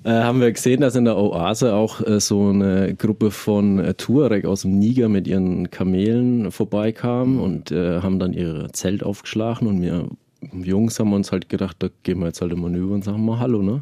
äh, 0.05 0.11
haben 0.11 0.41
wir 0.41 0.51
gesehen, 0.51 0.81
dass 0.81 0.97
in 0.97 1.05
der 1.05 1.17
Oase 1.17 1.75
auch 1.75 2.01
äh, 2.07 2.21
so 2.21 2.49
eine 2.49 2.95
Gruppe 2.95 3.31
von 3.31 3.79
äh, 3.79 3.95
Tuareg 3.95 4.47
aus 4.47 4.63
dem 4.63 4.79
Niger 4.79 5.09
mit 5.09 5.27
ihren 5.27 5.71
Kamelen 5.71 6.51
vorbeikam 6.51 7.41
und 7.41 7.71
äh, 7.71 8.01
haben 8.01 8.19
dann 8.19 8.33
ihr 8.33 8.69
Zelt 8.73 9.03
aufgeschlagen 9.03 9.67
und 9.67 9.83
wir 9.83 10.09
Jungs 10.53 10.99
haben 10.99 11.13
uns 11.13 11.33
halt 11.33 11.49
gedacht, 11.49 11.77
da 11.81 11.89
gehen 12.03 12.19
wir 12.21 12.27
jetzt 12.27 12.41
halt 12.41 12.53
ein 12.53 12.61
Manöver 12.61 12.95
und 12.95 13.05
sagen 13.05 13.25
mal 13.25 13.39
Hallo, 13.39 13.63
ne? 13.63 13.81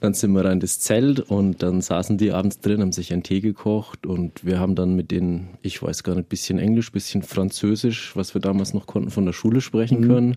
Dann 0.00 0.14
sind 0.14 0.32
wir 0.32 0.44
rein 0.44 0.60
das 0.60 0.80
Zelt 0.80 1.20
und 1.20 1.62
dann 1.62 1.82
saßen 1.82 2.16
die 2.16 2.32
abends 2.32 2.60
drin, 2.60 2.80
haben 2.80 2.92
sich 2.92 3.12
einen 3.12 3.22
Tee 3.22 3.40
gekocht 3.40 4.06
und 4.06 4.44
wir 4.44 4.58
haben 4.58 4.74
dann 4.74 4.96
mit 4.96 5.10
denen, 5.10 5.50
ich 5.60 5.82
weiß 5.82 6.04
gar 6.04 6.14
nicht, 6.14 6.30
bisschen 6.30 6.58
Englisch, 6.58 6.90
bisschen 6.90 7.22
Französisch, 7.22 8.16
was 8.16 8.32
wir 8.32 8.40
damals 8.40 8.72
noch 8.72 8.86
konnten, 8.86 9.10
von 9.10 9.26
der 9.26 9.34
Schule 9.34 9.60
sprechen 9.60 10.00
mhm. 10.00 10.08
können. 10.08 10.36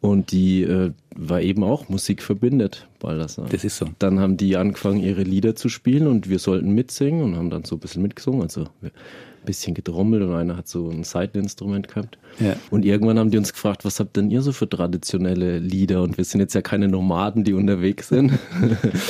Und 0.00 0.32
die 0.32 0.62
äh, 0.62 0.92
war 1.14 1.42
eben 1.42 1.62
auch 1.62 1.90
Musik 1.90 2.22
verbindet, 2.22 2.88
Baldassar. 3.00 3.46
Das 3.50 3.64
ist 3.64 3.76
so. 3.76 3.86
Dann 3.98 4.18
haben 4.18 4.38
die 4.38 4.56
angefangen, 4.56 5.00
ihre 5.00 5.22
Lieder 5.22 5.54
zu 5.56 5.68
spielen 5.68 6.06
und 6.06 6.30
wir 6.30 6.38
sollten 6.38 6.70
mitsingen 6.70 7.22
und 7.22 7.36
haben 7.36 7.50
dann 7.50 7.64
so 7.64 7.76
ein 7.76 7.80
bisschen 7.80 8.02
mitgesungen. 8.02 8.40
Also 8.40 8.64
wir, 8.80 8.92
bisschen 9.44 9.74
getrommelt 9.74 10.22
und 10.22 10.34
einer 10.34 10.56
hat 10.56 10.68
so 10.68 10.88
ein 10.88 11.04
Seiteninstrument 11.04 11.88
gehabt. 11.88 12.18
Ja. 12.38 12.54
Und 12.70 12.84
irgendwann 12.84 13.18
haben 13.18 13.30
die 13.30 13.38
uns 13.38 13.52
gefragt, 13.52 13.84
was 13.84 14.00
habt 14.00 14.16
denn 14.16 14.30
ihr 14.30 14.42
so 14.42 14.52
für 14.52 14.68
traditionelle 14.68 15.58
Lieder? 15.58 16.02
Und 16.02 16.16
wir 16.16 16.24
sind 16.24 16.40
jetzt 16.40 16.54
ja 16.54 16.62
keine 16.62 16.88
Nomaden, 16.88 17.44
die 17.44 17.52
unterwegs 17.52 18.08
sind. 18.08 18.32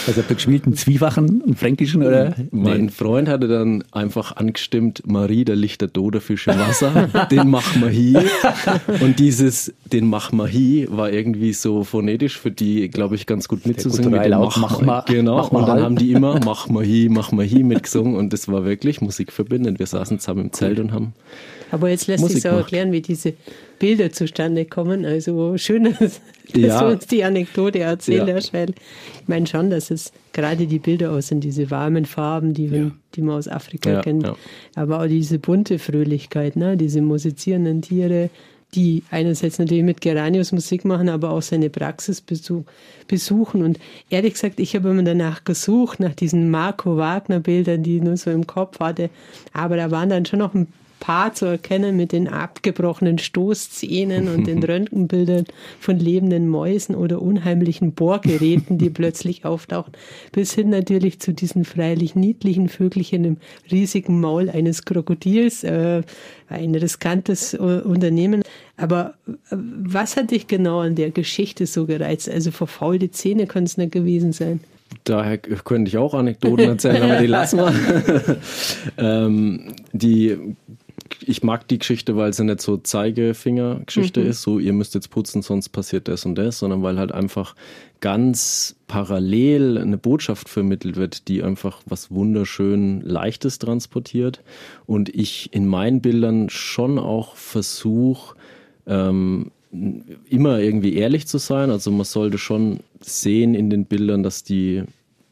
Also 0.06 0.22
habt 0.22 0.30
ihr 0.30 0.36
gespielt 0.36 0.64
einen 0.64 0.74
Zwiefachen, 0.74 1.42
einen 1.44 1.54
Fränkischen 1.54 2.02
oder? 2.02 2.34
Mein 2.50 2.86
nee. 2.86 2.90
Freund 2.90 3.28
hatte 3.28 3.48
dann 3.48 3.84
einfach 3.92 4.36
angestimmt, 4.36 5.02
Marie, 5.06 5.44
der 5.44 5.56
Licht 5.56 5.80
der 5.80 5.88
Doderfisch 5.88 6.48
im 6.48 6.58
Wasser, 6.58 7.08
den 7.30 7.48
mach 7.48 7.76
mal 7.76 7.90
hier. 7.90 8.24
Und 9.00 9.18
dieses, 9.18 9.72
den 9.92 10.06
mach 10.06 10.32
mal 10.32 10.48
hier, 10.48 10.90
war 10.96 11.12
irgendwie 11.12 11.52
so 11.52 11.84
phonetisch 11.84 12.38
für 12.38 12.50
die, 12.50 12.88
glaube 12.88 13.14
ich, 13.14 13.26
ganz 13.26 13.48
gut 13.48 13.66
mitzusingen. 13.66 14.10
Mit 14.10 14.30
mach, 14.30 14.56
mach 14.56 14.80
mal. 14.80 15.04
Genau. 15.06 15.36
Mach 15.36 15.52
mal 15.52 15.60
und 15.60 15.66
dann 15.66 15.76
halt. 15.76 15.84
haben 15.84 15.96
die 15.96 16.12
immer 16.12 16.40
mach 16.44 16.68
mal 16.68 16.84
hier, 16.84 17.10
mach 17.10 17.32
mal 17.32 17.44
hier 17.44 17.64
mitgesungen 17.64 18.16
und 18.16 18.32
das 18.32 18.48
war 18.48 18.64
wirklich 18.64 19.00
musikverbindend. 19.00 19.78
Wir 19.78 19.86
saßen 19.86 20.18
zusammen 20.20 20.46
im 20.46 20.52
Zelt 20.52 20.78
und 20.78 20.92
haben. 20.92 21.14
Aber 21.70 21.88
jetzt 21.88 22.06
lässt 22.06 22.28
sich 22.28 22.48
auch 22.48 22.56
erklären, 22.58 22.92
wie 22.92 23.00
diese 23.00 23.34
Bilder 23.78 24.12
zustande 24.12 24.64
kommen. 24.64 25.04
Also 25.04 25.56
schön, 25.56 25.84
dass, 26.00 26.20
ja. 26.54 26.80
du 26.80 26.92
uns 26.92 27.06
die 27.06 27.24
Anekdote 27.24 27.80
erzählst, 27.80 28.52
ja. 28.52 28.60
weil 28.60 28.70
ich 28.70 29.28
meine 29.28 29.46
schon, 29.46 29.70
dass 29.70 29.90
es 29.90 30.12
gerade 30.32 30.66
die 30.66 30.78
Bilder 30.78 31.12
aus 31.12 31.28
sind, 31.28 31.44
diese 31.44 31.70
warmen 31.70 32.04
Farben, 32.04 32.54
die, 32.54 32.66
ja. 32.66 32.90
die 33.14 33.22
man 33.22 33.36
aus 33.36 33.48
Afrika 33.48 34.00
kennt. 34.00 34.30
Aber 34.74 35.00
auch 35.00 35.06
diese 35.06 35.38
bunte 35.38 35.78
Fröhlichkeit, 35.78 36.56
ne? 36.56 36.76
diese 36.76 37.02
musizierenden 37.02 37.82
Tiere, 37.82 38.30
die 38.74 39.02
einerseits 39.10 39.58
natürlich 39.58 39.82
mit 39.82 40.00
Geranius 40.00 40.52
Musik 40.52 40.84
machen, 40.84 41.08
aber 41.08 41.30
auch 41.30 41.42
seine 41.42 41.70
Praxis 41.70 42.20
besuchen. 42.20 43.62
Und 43.62 43.78
ehrlich 44.10 44.34
gesagt, 44.34 44.60
ich 44.60 44.76
habe 44.76 44.90
immer 44.90 45.02
danach 45.02 45.44
gesucht, 45.44 46.00
nach 46.00 46.14
diesen 46.14 46.50
Marco 46.50 46.96
Wagner 46.96 47.40
Bildern, 47.40 47.82
die 47.82 47.96
ich 47.96 48.02
nur 48.02 48.16
so 48.16 48.30
im 48.30 48.46
Kopf 48.46 48.78
hatte. 48.80 49.10
Aber 49.52 49.76
da 49.76 49.90
waren 49.90 50.08
dann 50.08 50.24
schon 50.24 50.38
noch 50.38 50.54
ein 50.54 50.68
Paar 51.00 51.34
zu 51.34 51.46
erkennen 51.46 51.96
mit 51.96 52.12
den 52.12 52.28
abgebrochenen 52.28 53.18
Stoßzähnen 53.18 54.28
und 54.28 54.46
den 54.46 54.62
Röntgenbildern 54.62 55.44
von 55.80 55.98
lebenden 55.98 56.48
Mäusen 56.48 56.94
oder 56.94 57.20
unheimlichen 57.20 57.92
Bohrgeräten, 57.92 58.78
die 58.78 58.90
plötzlich 58.90 59.44
auftauchen, 59.44 59.94
bis 60.30 60.52
hin 60.54 60.70
natürlich 60.70 61.18
zu 61.18 61.32
diesen 61.32 61.64
freilich 61.64 62.14
niedlichen 62.14 62.68
Vögelchen 62.68 63.24
im 63.24 63.36
riesigen 63.70 64.20
Maul 64.20 64.48
eines 64.50 64.84
Krokodils, 64.84 65.64
äh, 65.64 66.02
ein 66.48 66.74
riskantes 66.74 67.54
äh, 67.54 67.56
Unternehmen. 67.58 68.42
Aber 68.76 69.14
äh, 69.26 69.56
was 69.56 70.16
hat 70.16 70.30
dich 70.30 70.46
genau 70.46 70.80
an 70.80 70.94
der 70.94 71.10
Geschichte 71.10 71.66
so 71.66 71.86
gereizt? 71.86 72.28
Also 72.28 72.50
verfaulte 72.50 73.10
Zähne 73.10 73.46
können 73.46 73.66
es 73.66 73.76
nicht 73.76 73.92
gewesen 73.92 74.32
sein. 74.32 74.60
Daher 75.04 75.38
könnte 75.38 75.88
ich 75.88 75.96
auch 75.96 76.14
Anekdoten 76.14 76.66
erzählen, 76.66 77.02
aber 77.02 77.16
die 77.16 77.26
lassen 77.26 77.58
wir. 77.58 78.36
ähm, 78.98 79.74
die 79.92 80.36
ich 81.20 81.42
mag 81.42 81.68
die 81.68 81.78
Geschichte, 81.78 82.16
weil 82.16 82.32
sie 82.32 82.44
nicht 82.44 82.60
so 82.60 82.76
Zeigefinger-Geschichte 82.76 84.20
mhm. 84.20 84.26
ist, 84.26 84.42
so 84.42 84.58
ihr 84.58 84.72
müsst 84.72 84.94
jetzt 84.94 85.10
putzen, 85.10 85.42
sonst 85.42 85.70
passiert 85.70 86.08
das 86.08 86.24
und 86.24 86.36
das, 86.36 86.58
sondern 86.58 86.82
weil 86.82 86.98
halt 86.98 87.12
einfach 87.12 87.54
ganz 88.00 88.76
parallel 88.86 89.78
eine 89.78 89.98
Botschaft 89.98 90.48
vermittelt 90.48 90.96
wird, 90.96 91.28
die 91.28 91.42
einfach 91.42 91.82
was 91.86 92.10
wunderschön 92.10 93.02
Leichtes 93.02 93.58
transportiert. 93.58 94.42
Und 94.86 95.08
ich 95.08 95.52
in 95.52 95.66
meinen 95.66 96.00
Bildern 96.00 96.48
schon 96.48 96.98
auch 96.98 97.36
versuche, 97.36 98.36
ähm, 98.86 99.50
immer 100.28 100.58
irgendwie 100.58 100.94
ehrlich 100.94 101.26
zu 101.26 101.38
sein. 101.38 101.70
Also 101.70 101.90
man 101.90 102.04
sollte 102.04 102.38
schon 102.38 102.80
sehen 103.00 103.54
in 103.54 103.70
den 103.70 103.84
Bildern, 103.84 104.22
dass 104.22 104.42
die, 104.42 104.82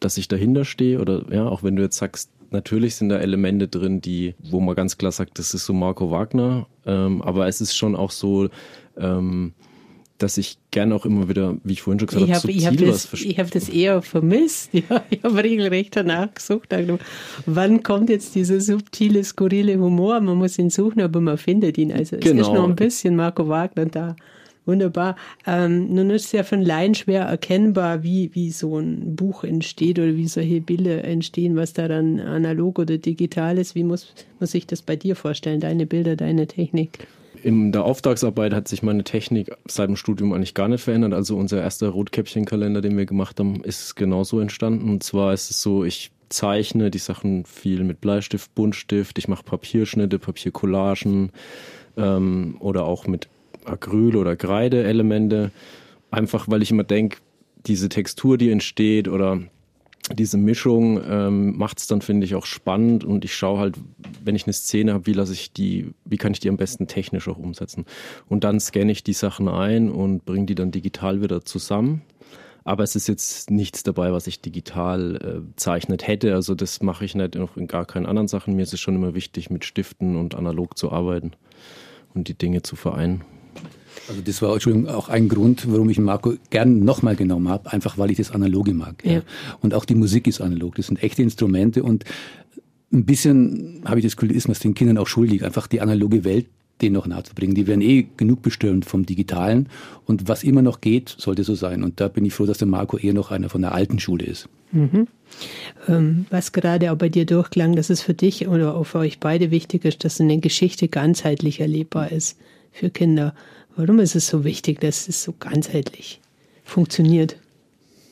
dass 0.01 0.19
ich 0.19 0.29
dahinter 0.29 0.65
stehe 0.65 1.01
oder 1.01 1.25
ja, 1.33 1.47
auch 1.47 1.63
wenn 1.63 1.77
du 1.77 1.83
jetzt 1.83 1.97
sagst, 1.97 2.31
natürlich 2.51 2.97
sind 2.97 3.09
da 3.09 3.19
Elemente 3.19 3.69
drin, 3.69 4.01
die, 4.01 4.35
wo 4.39 4.61
man 4.61 4.75
ganz 4.75 4.99
klar 4.99 5.13
sagt, 5.13 5.39
das 5.39 5.55
ist 5.55 5.67
so 5.67 5.73
Marco 5.73 6.11
Wagner, 6.11 6.67
ähm, 6.87 7.23
aber 7.23 7.47
es 7.47 7.61
ist 7.61 7.77
schon 7.77 7.97
auch 7.97 8.11
so, 8.11 8.49
ähm, 8.97 9.53
dass 10.19 10.37
ich 10.37 10.59
gerne 10.73 10.95
auch 10.95 11.07
immer 11.07 11.29
wieder, 11.29 11.57
wie 11.63 11.75
ich 11.75 11.83
vorhin 11.83 12.01
schon 12.01 12.09
gesagt 12.09 12.33
habe, 12.33 12.51
ich 12.51 12.67
habe 12.67 12.77
das, 12.77 13.13
ich 13.13 13.39
habe 13.39 13.51
das 13.51 13.69
eher 13.69 14.03
vermisst. 14.03 14.71
Ja, 14.73 15.03
ich 15.11 15.23
habe 15.23 15.43
regelrecht 15.43 15.97
danach 15.97 16.35
gesucht. 16.35 16.75
Wann 17.47 17.83
kommt 17.83 18.11
jetzt 18.11 18.35
dieser 18.35 18.61
subtile, 18.61 19.23
skurrile 19.25 19.79
Humor? 19.79 20.21
Man 20.21 20.37
muss 20.37 20.59
ihn 20.59 20.71
suchen, 20.71 21.01
aber 21.01 21.21
man 21.21 21.39
findet 21.39 21.79
ihn. 21.79 21.93
Also 21.93 22.17
es 22.17 22.23
genau. 22.23 22.43
ist 22.43 22.53
noch 22.53 22.69
ein 22.69 22.77
bisschen 22.77 23.17
Marco 23.17 23.49
Wagner 23.49 23.87
da. 23.87 24.17
Wunderbar. 24.69 25.17
Ähm, 25.47 25.95
nun 25.95 26.11
ist 26.11 26.27
es 26.27 26.33
ja 26.33 26.43
von 26.43 26.61
Laien 26.61 26.95
schwer 26.95 27.23
erkennbar, 27.23 28.03
wie, 28.03 28.35
wie 28.35 28.51
so 28.51 28.79
ein 28.79 29.17
Buch 29.17 29.43
entsteht 29.43 29.99
oder 29.99 30.15
wie 30.15 30.29
solche 30.29 30.61
Bilder 30.61 31.05
entstehen, 31.05 31.57
was 31.57 31.73
da 31.73 31.89
dann 31.89 32.21
analog 32.21 32.79
oder 32.79 32.99
digital 32.99 33.57
ist. 33.57 33.75
Wie 33.75 33.83
muss, 33.83 34.13
muss 34.41 34.53
ich 34.53 34.67
das 34.67 34.83
bei 34.83 34.95
dir 34.95 35.17
vorstellen, 35.17 35.61
deine 35.61 35.87
Bilder, 35.87 36.17
deine 36.17 36.47
Technik? 36.47 37.07
In 37.43 37.73
der 37.73 37.85
Auftragsarbeit 37.85 38.53
hat 38.53 38.69
sich 38.69 38.83
meine 38.83 39.05
Technik 39.05 39.51
seit 39.67 39.89
dem 39.89 39.97
Studium 39.97 40.35
eigentlich 40.35 40.53
gar 40.53 40.69
nicht 40.69 40.85
verändert. 40.85 41.15
Also 41.15 41.39
unser 41.39 41.63
erster 41.63 41.89
Rotkäppchenkalender, 41.89 42.83
den 42.83 42.99
wir 42.99 43.07
gemacht 43.07 43.41
haben, 43.41 43.65
ist 43.65 43.97
genauso 43.97 44.39
entstanden. 44.39 44.91
Und 44.91 45.03
zwar 45.03 45.33
ist 45.33 45.51
es 45.51 45.63
so, 45.63 45.83
ich 45.83 46.11
zeichne 46.29 46.91
die 46.91 46.99
Sachen 46.99 47.47
viel 47.47 47.85
mit 47.85 48.03
Bleistift, 48.03 48.55
Buntstift, 48.55 49.17
ich 49.17 49.29
mache 49.29 49.45
Papierschnitte, 49.45 50.19
Papiercollagen 50.19 51.31
ähm, 51.97 52.57
oder 52.61 52.85
auch 52.85 53.07
mit 53.07 53.29
Acryl- 53.69 54.17
oder 54.17 54.37
Kreide-Elemente, 54.37 55.51
einfach 56.11 56.49
weil 56.49 56.63
ich 56.63 56.71
immer 56.71 56.85
denke, 56.85 57.19
diese 57.67 57.89
Textur, 57.89 58.39
die 58.39 58.51
entsteht 58.51 59.09
oder 59.09 59.41
diese 60.15 60.39
Mischung 60.39 61.01
ähm, 61.07 61.57
macht 61.57 61.79
es 61.79 61.87
dann, 61.87 62.01
finde 62.01 62.25
ich, 62.25 62.35
auch 62.35 62.47
spannend 62.47 63.05
und 63.05 63.25
ich 63.25 63.35
schaue 63.35 63.59
halt, 63.59 63.77
wenn 64.25 64.35
ich 64.35 64.45
eine 64.45 64.53
Szene 64.53 64.95
habe, 64.95 65.07
wie 65.07 65.13
lasse 65.13 65.33
ich 65.33 65.53
die, 65.53 65.91
wie 66.05 66.17
kann 66.17 66.33
ich 66.33 66.41
die 66.41 66.49
am 66.49 66.57
besten 66.57 66.87
technisch 66.87 67.29
auch 67.29 67.37
umsetzen. 67.37 67.85
Und 68.27 68.45
dann 68.45 68.61
scanne 68.61 68.93
ich 68.93 69.05
die 69.05 69.13
Sachen 69.13 69.49
ein 69.49 69.91
und 69.91 70.25
bringe 70.25 70.47
die 70.47 70.55
dann 70.55 70.71
digital 70.71 71.21
wieder 71.21 71.45
zusammen. 71.45 72.03
Aber 72.65 72.85
es 72.85 72.97
ist 72.97 73.09
jetzt 73.09 73.51
nichts 73.51 73.83
dabei, 73.83 74.13
was 74.13 74.27
ich 74.27 74.41
digital 74.41 75.17
äh, 75.17 75.57
zeichnet 75.57 76.07
hätte. 76.07 76.35
Also 76.35 76.55
das 76.55 76.83
mache 76.83 77.05
ich 77.05 77.15
nicht 77.15 77.35
noch 77.35 77.57
in 77.57 77.67
gar 77.67 77.87
keinen 77.87 78.07
anderen 78.07 78.29
Sachen. 78.29 78.57
Mir 78.57 78.63
ist 78.63 78.75
es 78.75 78.81
schon 78.81 78.95
immer 78.95 79.15
wichtig, 79.15 79.51
mit 79.51 79.65
Stiften 79.65 80.17
und 80.17 80.35
analog 80.35 80.77
zu 80.77 80.93
arbeiten 80.93 81.33
und 82.15 82.29
die 82.29 82.37
Dinge 82.37 82.63
zu 82.63 82.77
vereinen. 82.77 83.25
Also 84.09 84.21
das 84.23 84.41
war 84.43 84.55
Entschuldigung, 84.55 84.89
auch 84.89 85.09
ein 85.09 85.29
Grund, 85.29 85.71
warum 85.71 85.91
ich 85.91 85.99
Marco 85.99 86.35
gern 86.51 86.81
nochmal 86.81 87.17
genommen 87.17 87.49
habe, 87.49 87.73
einfach 87.73 87.99
weil 87.99 88.11
ich 88.11 88.17
das 88.17 88.31
Analoge 88.31 88.75
mag. 88.75 89.05
Ja. 89.05 89.13
Ja. 89.13 89.23
Und 89.61 89.75
auch 89.75 89.85
die 89.85 89.95
Musik 89.95 90.27
ist 90.27 90.41
analog, 90.41 90.75
das 90.77 90.87
sind 90.87 91.03
echte 91.03 91.23
Instrumente 91.23 91.83
und 91.83 92.05
ein 92.93 93.05
bisschen 93.05 93.83
habe 93.85 94.01
ich 94.01 94.07
das 94.07 94.17
Gefühl, 94.17 94.35
ist 94.35 94.49
man 94.49 94.53
es 94.53 94.61
den 94.61 94.75
Kindern 94.75 94.99
auch 94.99 95.07
schuldig, 95.07 95.45
einfach 95.45 95.67
die 95.67 95.81
analoge 95.81 96.25
Welt 96.25 96.47
den 96.81 96.93
noch 96.93 97.07
nahezubringen. 97.07 97.55
Die 97.55 97.67
werden 97.67 97.81
eh 97.81 98.07
genug 98.17 98.43
bestürmt 98.43 98.85
vom 98.85 99.05
Digitalen 99.05 99.69
und 100.07 100.29
was 100.29 100.45
immer 100.45 100.63
noch 100.63 100.81
geht, 100.81 101.15
sollte 101.19 101.45
so 101.45 101.55
sein. 101.55 101.83
Und 101.83 102.01
da 102.01 102.09
bin 102.09 102.25
ich 102.25 102.35
froh, 102.35 102.47
dass 102.47 102.59
der 102.59 102.69
Marco 102.69 102.97
eher 102.97 103.15
noch 103.15 103.31
einer 103.31 103.49
von 103.49 103.63
der 103.63 103.73
alten 103.73 103.99
Schule 103.99 104.25
ist. 104.25 104.49
Mhm. 104.73 105.09
Ähm, 105.89 106.27
was 106.31 106.53
gerade 106.53 106.93
auch 106.93 106.97
bei 106.97 107.09
dir 107.09 107.27
durchklang, 107.27 107.75
dass 107.75 107.91
es 107.91 108.03
für 108.03 108.15
dich 108.15 108.49
oder 108.49 108.75
auch 108.75 108.85
für 108.85 108.99
euch 108.99 109.19
beide 109.19 109.51
wichtig 109.51 109.85
ist, 109.85 110.05
dass 110.05 110.21
eine 110.21 110.39
Geschichte 110.39 110.89
ganzheitlich 110.89 111.61
erlebbar 111.61 112.13
ist 112.13 112.39
für 112.73 112.91
Kinder. 112.91 113.35
Warum 113.79 114.01
ist 114.01 114.17
es 114.17 114.27
so 114.27 114.43
wichtig, 114.43 114.81
dass 114.81 115.07
es 115.07 115.23
so 115.23 115.33
ganzheitlich 115.39 116.21
funktioniert? 116.65 117.37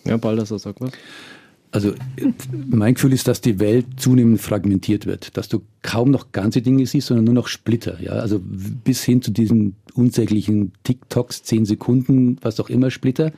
Ja, 0.04 0.16
Baldassar, 0.16 0.60
sag 0.60 0.80
was. 0.80 0.92
Also 1.72 1.92
mein 2.68 2.94
Gefühl 2.94 3.12
ist, 3.12 3.26
dass 3.26 3.40
die 3.40 3.58
Welt 3.58 3.84
zunehmend 3.96 4.40
fragmentiert 4.40 5.06
wird, 5.06 5.36
dass 5.36 5.48
du 5.48 5.62
kaum 5.82 6.12
noch 6.12 6.30
ganze 6.30 6.62
Dinge 6.62 6.86
siehst, 6.86 7.08
sondern 7.08 7.24
nur 7.24 7.34
noch 7.34 7.48
Splitter. 7.48 8.00
Ja? 8.00 8.12
Also 8.12 8.40
bis 8.40 9.02
hin 9.02 9.22
zu 9.22 9.32
diesen 9.32 9.74
unsäglichen 9.94 10.72
TikToks, 10.84 11.42
zehn 11.42 11.66
Sekunden, 11.66 12.38
was 12.42 12.60
auch 12.60 12.70
immer, 12.70 12.92
Splitter. 12.92 13.32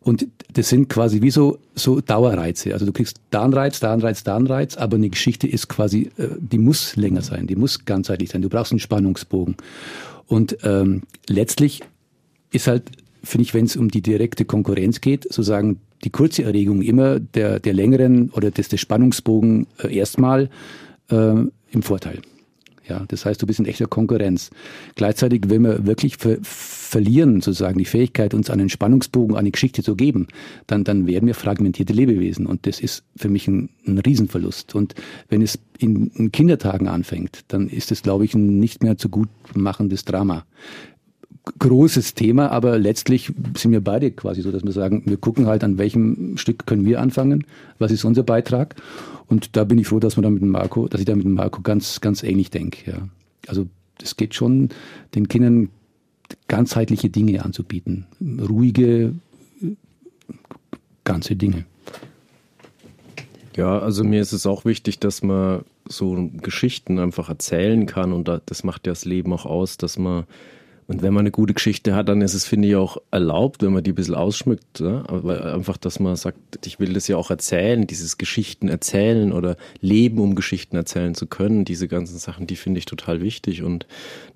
Und 0.00 0.26
das 0.54 0.70
sind 0.70 0.88
quasi 0.88 1.20
wie 1.20 1.30
so, 1.30 1.58
so 1.74 2.00
Dauerreize. 2.00 2.72
Also 2.72 2.86
du 2.86 2.92
kriegst 2.92 3.20
da 3.30 3.44
einen 3.44 3.52
Reiz, 3.52 3.78
da 3.78 3.92
einen 3.92 4.00
Reiz, 4.00 4.24
da 4.24 4.36
einen 4.36 4.46
Reiz, 4.46 4.78
aber 4.78 4.96
eine 4.96 5.10
Geschichte 5.10 5.46
ist 5.46 5.68
quasi, 5.68 6.10
äh, 6.16 6.28
die 6.38 6.58
muss 6.58 6.96
länger 6.96 7.20
sein, 7.20 7.46
die 7.46 7.56
muss 7.56 7.84
ganzheitlich 7.84 8.30
sein. 8.30 8.40
Du 8.40 8.48
brauchst 8.48 8.72
einen 8.72 8.80
Spannungsbogen. 8.80 9.56
Und 10.32 10.56
ähm, 10.62 11.02
letztlich 11.28 11.82
ist 12.52 12.66
halt, 12.66 12.84
finde 13.22 13.42
ich, 13.42 13.52
wenn 13.52 13.66
es 13.66 13.76
um 13.76 13.90
die 13.90 14.00
direkte 14.00 14.46
Konkurrenz 14.46 15.02
geht, 15.02 15.24
sozusagen 15.24 15.78
die 16.04 16.10
kurze 16.10 16.44
Erregung 16.44 16.80
immer 16.80 17.20
der, 17.20 17.60
der 17.60 17.74
längeren 17.74 18.30
oder 18.30 18.50
des, 18.50 18.70
des 18.70 18.80
Spannungsbogen 18.80 19.66
äh, 19.82 19.94
erstmal 19.94 20.48
äh, 21.10 21.34
im 21.34 21.82
Vorteil. 21.82 22.22
Ja, 22.88 23.04
das 23.08 23.24
heißt, 23.24 23.40
du 23.40 23.46
bist 23.46 23.60
in 23.60 23.66
echter 23.66 23.86
Konkurrenz. 23.86 24.50
Gleichzeitig, 24.96 25.42
wenn 25.46 25.62
wir 25.62 25.86
wirklich 25.86 26.16
ver 26.16 26.38
verlieren, 26.42 27.40
sozusagen, 27.40 27.78
die 27.78 27.86
Fähigkeit, 27.86 28.34
uns 28.34 28.50
einen 28.50 28.68
Spannungsbogen, 28.68 29.34
eine 29.34 29.50
Geschichte 29.50 29.82
zu 29.82 29.96
geben, 29.96 30.26
dann, 30.66 30.84
dann 30.84 31.06
werden 31.06 31.26
wir 31.26 31.34
fragmentierte 31.34 31.94
Lebewesen. 31.94 32.44
Und 32.44 32.66
das 32.66 32.80
ist 32.80 33.02
für 33.16 33.30
mich 33.30 33.48
ein, 33.48 33.70
ein 33.86 33.98
Riesenverlust. 33.98 34.74
Und 34.74 34.94
wenn 35.30 35.40
es 35.40 35.58
in, 35.78 36.08
in 36.08 36.32
Kindertagen 36.32 36.88
anfängt, 36.88 37.44
dann 37.48 37.68
ist 37.68 37.92
es, 37.92 38.02
glaube 38.02 38.26
ich, 38.26 38.34
ein 38.34 38.58
nicht 38.58 38.82
mehr 38.82 38.98
zu 38.98 39.08
gut 39.08 39.30
machendes 39.54 40.04
Drama 40.04 40.44
großes 41.58 42.14
Thema, 42.14 42.50
aber 42.50 42.78
letztlich 42.78 43.32
sind 43.56 43.72
wir 43.72 43.82
beide 43.82 44.12
quasi 44.12 44.42
so, 44.42 44.52
dass 44.52 44.62
wir 44.62 44.72
sagen, 44.72 45.02
wir 45.06 45.16
gucken 45.16 45.46
halt, 45.46 45.64
an 45.64 45.76
welchem 45.76 46.36
Stück 46.36 46.66
können 46.66 46.84
wir 46.84 47.00
anfangen, 47.00 47.44
was 47.78 47.90
ist 47.90 48.04
unser 48.04 48.22
Beitrag. 48.22 48.76
Und 49.32 49.56
da 49.56 49.64
bin 49.64 49.78
ich 49.78 49.88
froh, 49.88 49.98
dass 49.98 50.16
man 50.16 50.24
da 50.24 50.28
mit 50.30 50.42
dem 50.42 50.50
Marco, 50.50 50.88
dass 50.88 51.00
ich 51.00 51.06
da 51.06 51.16
mit 51.16 51.24
dem 51.24 51.32
Marco 51.32 51.62
ganz, 51.62 52.02
ganz 52.02 52.22
ähnlich 52.22 52.50
denke. 52.50 52.90
Ja. 52.90 53.08
Also 53.46 53.66
es 54.02 54.16
geht 54.18 54.34
schon, 54.34 54.68
den 55.14 55.26
Kindern 55.26 55.70
ganzheitliche 56.48 57.08
Dinge 57.08 57.42
anzubieten. 57.42 58.06
Ruhige, 58.20 59.14
ganze 61.04 61.34
Dinge. 61.34 61.64
Ja, 63.56 63.78
also 63.78 64.04
mir 64.04 64.20
ist 64.20 64.32
es 64.32 64.44
auch 64.44 64.66
wichtig, 64.66 64.98
dass 64.98 65.22
man 65.22 65.64
so 65.88 66.30
Geschichten 66.42 66.98
einfach 66.98 67.30
erzählen 67.30 67.86
kann 67.86 68.12
und 68.12 68.28
das 68.44 68.64
macht 68.64 68.86
ja 68.86 68.92
das 68.92 69.06
Leben 69.06 69.32
auch 69.32 69.46
aus, 69.46 69.78
dass 69.78 69.96
man 69.96 70.24
und 70.88 71.00
wenn 71.00 71.14
man 71.14 71.20
eine 71.20 71.30
gute 71.30 71.54
Geschichte 71.54 71.94
hat, 71.94 72.08
dann 72.08 72.20
ist 72.22 72.34
es, 72.34 72.44
finde 72.44 72.68
ich, 72.68 72.76
auch 72.76 72.96
erlaubt, 73.10 73.62
wenn 73.62 73.72
man 73.72 73.84
die 73.84 73.92
ein 73.92 73.94
bisschen 73.94 74.16
ausschmückt. 74.16 74.80
Ja? 74.80 75.04
Aber 75.06 75.54
einfach, 75.54 75.76
dass 75.76 76.00
man 76.00 76.16
sagt, 76.16 76.38
ich 76.66 76.80
will 76.80 76.92
das 76.92 77.06
ja 77.06 77.16
auch 77.16 77.30
erzählen, 77.30 77.86
dieses 77.86 78.18
Geschichten 78.18 78.68
erzählen 78.68 79.32
oder 79.32 79.56
leben, 79.80 80.18
um 80.18 80.34
Geschichten 80.34 80.76
erzählen 80.76 81.14
zu 81.14 81.26
können. 81.26 81.64
Diese 81.64 81.86
ganzen 81.86 82.18
Sachen, 82.18 82.46
die 82.46 82.56
finde 82.56 82.78
ich 82.78 82.86
total 82.86 83.20
wichtig. 83.20 83.62
Und 83.62 83.86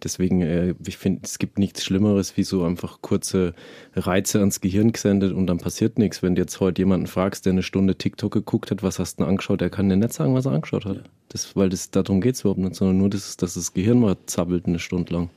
deswegen, 0.05 0.41
äh, 0.43 0.75
ich 0.87 0.97
finde, 0.99 1.23
es 1.25 1.39
gibt 1.39 1.59
nichts 1.59 1.85
Schlimmeres, 1.85 2.37
wie 2.37 2.45
so 2.45 2.65
einfach 2.65 3.03
kurze 3.03 3.53
Reize 3.95 4.39
ans 4.39 4.61
Gehirn 4.61 4.93
gesendet 4.93 5.33
und 5.33 5.49
dann 5.49 5.59
passiert 5.59 5.99
nichts. 5.99 6.23
Wenn 6.23 6.37
du 6.37 6.43
jetzt 6.43 6.61
heute 6.61 6.81
jemanden 6.81 7.09
fragst, 7.09 7.45
der 7.45 7.55
eine 7.55 7.63
Stunde 7.65 7.97
TikTok 7.97 8.33
geguckt 8.33 8.71
hat, 8.71 8.85
was 8.85 8.99
hast 9.01 9.19
du 9.19 9.25
denn 9.25 9.31
angeschaut, 9.31 9.61
der 9.61 9.71
kann 9.71 9.89
dir 9.89 9.97
nicht 9.97 10.13
sagen, 10.13 10.35
was 10.35 10.47
er 10.47 10.53
angeschaut 10.53 10.85
hat. 10.85 11.03
Das, 11.29 11.57
weil 11.57 11.69
das, 11.69 11.91
darum 11.91 12.21
geht 12.21 12.37
es 12.37 12.43
überhaupt 12.43 12.61
nicht, 12.61 12.77
sondern 12.77 12.99
nur, 12.99 13.11
das, 13.11 13.37
dass 13.37 13.55
das 13.55 13.75
Gehirn 13.75 13.99
mal 13.99 14.17
zappelt 14.27 14.67
eine 14.67 14.79
Stunde 14.79 15.13
lang. 15.13 15.31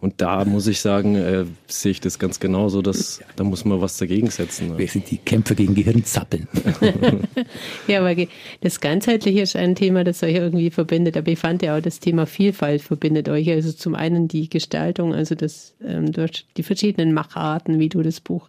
Und 0.00 0.20
da 0.20 0.44
muss 0.44 0.68
ich 0.68 0.80
sagen, 0.80 1.16
äh, 1.16 1.46
sehe 1.66 1.90
ich 1.90 2.00
das 2.00 2.20
ganz 2.20 2.38
genauso, 2.38 2.80
dass 2.80 3.20
da 3.34 3.42
muss 3.42 3.64
man 3.64 3.80
was 3.80 3.96
dagegen 3.96 4.30
setzen. 4.30 4.68
Ne? 4.68 4.78
Wir 4.78 4.86
sind 4.86 5.10
die 5.10 5.18
Kämpfer 5.18 5.56
gegen 5.56 5.74
Gehirnzappeln. 5.74 6.46
ja, 7.88 8.00
aber 8.00 8.14
das 8.60 8.80
Ganzheitliche 8.80 9.40
ist 9.40 9.56
ein 9.56 9.74
Thema, 9.74 10.04
das 10.04 10.22
euch 10.22 10.34
irgendwie 10.34 10.70
verbindet. 10.70 11.16
Aber 11.16 11.28
ich 11.28 11.38
fand 11.38 11.62
ja 11.62 11.76
auch, 11.76 11.82
das 11.82 11.98
Thema 11.98 12.26
Vielfalt 12.26 12.82
verbindet 12.82 13.28
euch. 13.28 13.50
Also 13.50 13.72
zum 13.72 13.96
einen 13.96 14.28
die 14.28 14.48
Gestaltung, 14.48 15.12
also 15.12 15.34
das, 15.34 15.74
ähm, 15.84 16.12
durch 16.12 16.46
die 16.56 16.62
verschiedenen 16.62 17.14
Macharten, 17.14 17.80
wie 17.80 17.88
du 17.88 18.02
das 18.02 18.20
Buch 18.20 18.48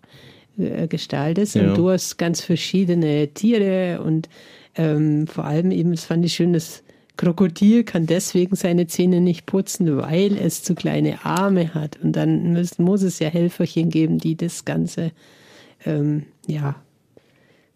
gestaltest. 0.58 1.56
Ja. 1.56 1.70
Und 1.70 1.78
du 1.78 1.89
hast 1.89 2.18
ganz 2.18 2.42
verschiedene 2.42 3.28
Tiere 3.30 4.02
und 4.02 4.30
ähm, 4.76 5.28
vor 5.28 5.46
allem 5.46 5.72
eben, 5.72 5.92
das 5.92 6.06
fand 6.06 6.26
ich 6.26 6.34
schön, 6.34 6.54
das 6.54 6.84
Krokodil 7.16 7.84
kann 7.84 8.08
deswegen 8.08 8.56
seine 8.56 8.88
Zähne 8.88 9.22
nicht 9.22 9.46
putzen, 9.46 9.98
weil 9.98 10.36
es 10.38 10.63
zu 10.63 10.74
kleine 10.74 11.24
Arme 11.26 11.74
hat. 11.74 12.00
Und 12.02 12.13
dann 12.13 12.54
muss, 12.54 12.80
muss 12.80 13.04
es 13.04 13.20
ja 13.20 13.30
Helferchen 13.30 13.89
geben, 13.89 14.18
die 14.18 14.36
das 14.36 14.66
Ganze 14.66 15.12
ähm, 15.86 16.24
ja, 16.48 16.76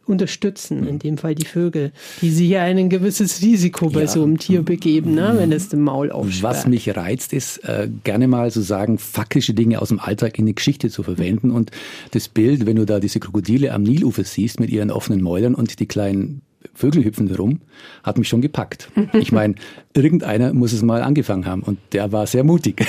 unterstützen, 0.07 0.87
in 0.87 0.99
dem 0.99 1.17
Fall 1.17 1.35
die 1.35 1.45
Vögel, 1.45 1.91
die 2.21 2.31
sich 2.31 2.49
ja 2.49 2.63
ein 2.63 2.89
gewisses 2.89 3.41
Risiko 3.41 3.89
bei 3.89 4.01
ja. 4.01 4.07
so 4.07 4.23
einem 4.23 4.37
Tier 4.37 4.63
begeben, 4.63 5.15
ne, 5.15 5.33
wenn 5.37 5.51
es 5.51 5.69
dem 5.69 5.81
Maul 5.81 6.11
aufsperrt. 6.11 6.43
Was 6.43 6.67
mich 6.67 6.95
reizt, 6.95 7.33
ist 7.33 7.57
äh, 7.65 7.89
gerne 8.03 8.27
mal 8.27 8.51
so 8.51 8.61
sagen, 8.61 8.97
faktische 8.97 9.53
Dinge 9.53 9.81
aus 9.81 9.89
dem 9.89 9.99
Alltag 9.99 10.39
in 10.39 10.45
eine 10.45 10.53
Geschichte 10.53 10.89
zu 10.89 11.03
verwenden 11.03 11.51
und 11.51 11.71
das 12.11 12.27
Bild, 12.27 12.65
wenn 12.65 12.75
du 12.75 12.85
da 12.85 12.99
diese 12.99 13.19
Krokodile 13.19 13.73
am 13.73 13.83
Nilufer 13.83 14.23
siehst 14.23 14.59
mit 14.59 14.69
ihren 14.69 14.91
offenen 14.91 15.21
Mäulern 15.21 15.55
und 15.55 15.79
die 15.79 15.85
kleinen 15.85 16.41
Vögel 16.73 17.03
hüpfen 17.03 17.33
rum, 17.33 17.61
hat 18.03 18.17
mich 18.17 18.27
schon 18.27 18.41
gepackt. 18.41 18.91
Ich 19.13 19.31
meine, 19.31 19.55
irgendeiner 19.93 20.53
muss 20.53 20.73
es 20.73 20.83
mal 20.83 21.01
angefangen 21.01 21.45
haben 21.45 21.63
und 21.63 21.79
der 21.91 22.11
war 22.11 22.27
sehr 22.27 22.43
mutig. 22.43 22.85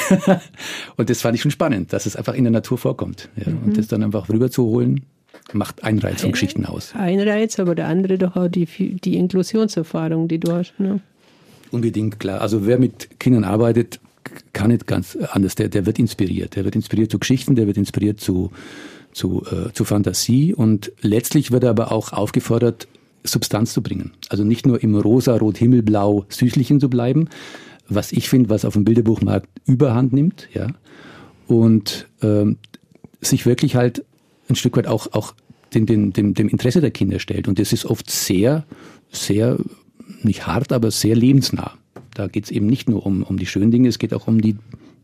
und 0.97 1.11
das 1.11 1.23
fand 1.23 1.35
ich 1.35 1.43
schon 1.43 1.51
spannend, 1.51 1.93
dass 1.93 2.07
es 2.07 2.17
einfach 2.17 2.35
in 2.35 2.45
der 2.45 2.51
Natur 2.51 2.77
vorkommt. 2.77 3.29
Ja, 3.37 3.51
mhm. 3.51 3.63
Und 3.65 3.79
das 3.79 3.89
dann 3.89 4.03
einfach 4.03 4.29
rüberzuholen, 4.29 5.05
macht 5.53 5.85
einen 5.85 5.99
Reiz 5.99 6.23
von 6.23 6.33
Geschichten 6.33 6.67
aus. 6.67 6.93
Ein 6.95 7.21
Reiz, 7.21 7.59
aber 7.59 7.75
der 7.75 7.89
andere 7.89 8.19
doch 8.19 8.37
auch 8.37 8.49
die, 8.49 8.67
die 8.67 9.17
Inklusionserfahrung, 9.17 10.29
die 10.29 10.39
du 10.39 10.53
hast. 10.53 10.79
Ne? 10.79 11.01
Unbedingt, 11.71 12.21
klar. 12.21 12.41
Also 12.41 12.67
wer 12.67 12.79
mit 12.79 13.21
Kindern 13.21 13.45
arbeitet, 13.45 14.01
kann 14.53 14.71
nicht 14.71 14.87
ganz 14.87 15.17
anders. 15.17 15.55
Der, 15.55 15.69
der 15.69 15.87
wird 15.87 15.99
inspiriert. 15.99 16.57
Der 16.57 16.65
wird 16.65 16.75
inspiriert 16.75 17.11
zu 17.11 17.19
Geschichten, 17.19 17.55
der 17.55 17.67
wird 17.67 17.77
inspiriert 17.77 18.21
zu, 18.21 18.51
zu, 19.13 19.45
äh, 19.51 19.73
zu 19.73 19.85
Fantasie 19.85 20.55
und 20.55 20.93
letztlich 21.01 21.51
wird 21.51 21.65
er 21.65 21.71
aber 21.71 21.93
auch 21.93 22.13
aufgefordert, 22.13 22.89
Substanz 23.25 23.73
zu 23.73 23.83
bringen. 23.83 24.13
Also 24.29 24.45
nicht 24.45 24.67
nur 24.67 24.83
im 24.83 24.95
rosa, 24.95 25.37
rot, 25.37 25.59
himmelblau, 25.59 26.25
süßlichen 26.29 26.81
zu 26.81 26.89
bleiben, 26.89 27.29
was 27.89 28.13
ich 28.13 28.29
finde, 28.29 28.51
was 28.51 28.65
auf 28.65 28.75
dem 28.75 28.85
Bilderbuchmarkt 28.85 29.49
überhand 29.67 30.13
nimmt, 30.13 30.49
ja, 30.53 30.69
und 31.47 32.07
ähm, 32.23 32.59
sich 33.21 33.47
wirklich 33.47 33.75
halt 33.75 34.05
ein 34.49 34.57
Stück 34.57 34.77
weit 34.77 34.87
auch, 34.87 35.13
auch 35.13 35.35
dem, 35.75 35.87
dem, 35.87 36.13
dem, 36.13 36.35
dem 36.35 36.49
Interesse 36.49 36.81
der 36.81 36.91
Kinder 36.91 37.19
stellt. 37.19 37.49
Und 37.49 37.59
das 37.59 37.73
ist 37.73 37.85
oft 37.85 38.11
sehr, 38.11 38.65
sehr, 39.11 39.59
nicht 40.23 40.47
hart, 40.47 40.73
aber 40.73 40.91
sehr 40.91 41.15
lebensnah. 41.15 41.75
Da 42.15 42.27
geht 42.27 42.45
es 42.45 42.51
eben 42.51 42.67
nicht 42.67 42.89
nur 42.89 43.05
um, 43.07 43.23
um 43.23 43.39
die 43.39 43.47
schönen 43.47 43.71
Dinge, 43.71 43.89
es 43.89 43.99
geht 43.99 44.15
auch 44.15 44.27
um 44.27 44.41
die 44.41 44.57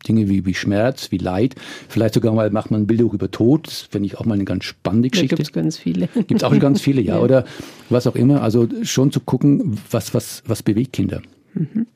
Dinge 0.06 0.28
wie, 0.28 0.44
wie 0.46 0.54
Schmerz, 0.54 1.10
wie 1.10 1.18
Leid. 1.18 1.54
Vielleicht 1.88 2.14
sogar 2.14 2.32
mal 2.32 2.50
macht 2.50 2.70
man 2.70 2.82
ein 2.82 2.86
Bilder 2.86 3.04
über 3.04 3.30
Tod. 3.30 3.66
Das 3.66 3.80
finde 3.82 4.06
ich 4.06 4.18
auch 4.18 4.24
mal 4.24 4.34
eine 4.34 4.44
ganz 4.44 4.64
spannende 4.64 5.10
Geschichte. 5.10 5.36
Gibt 5.36 5.48
es 5.48 5.52
ganz 5.52 5.78
viele. 5.78 6.08
Gibt 6.08 6.34
es 6.34 6.44
auch 6.44 6.58
ganz 6.58 6.80
viele, 6.80 7.00
ja. 7.00 7.14
ja. 7.16 7.22
Oder 7.22 7.44
was 7.88 8.06
auch 8.06 8.14
immer. 8.14 8.42
Also 8.42 8.68
schon 8.82 9.12
zu 9.12 9.20
gucken, 9.20 9.78
was, 9.90 10.14
was, 10.14 10.42
was 10.46 10.62
bewegt 10.62 10.92
Kinder. 10.92 11.22
Mhm. 11.54 11.86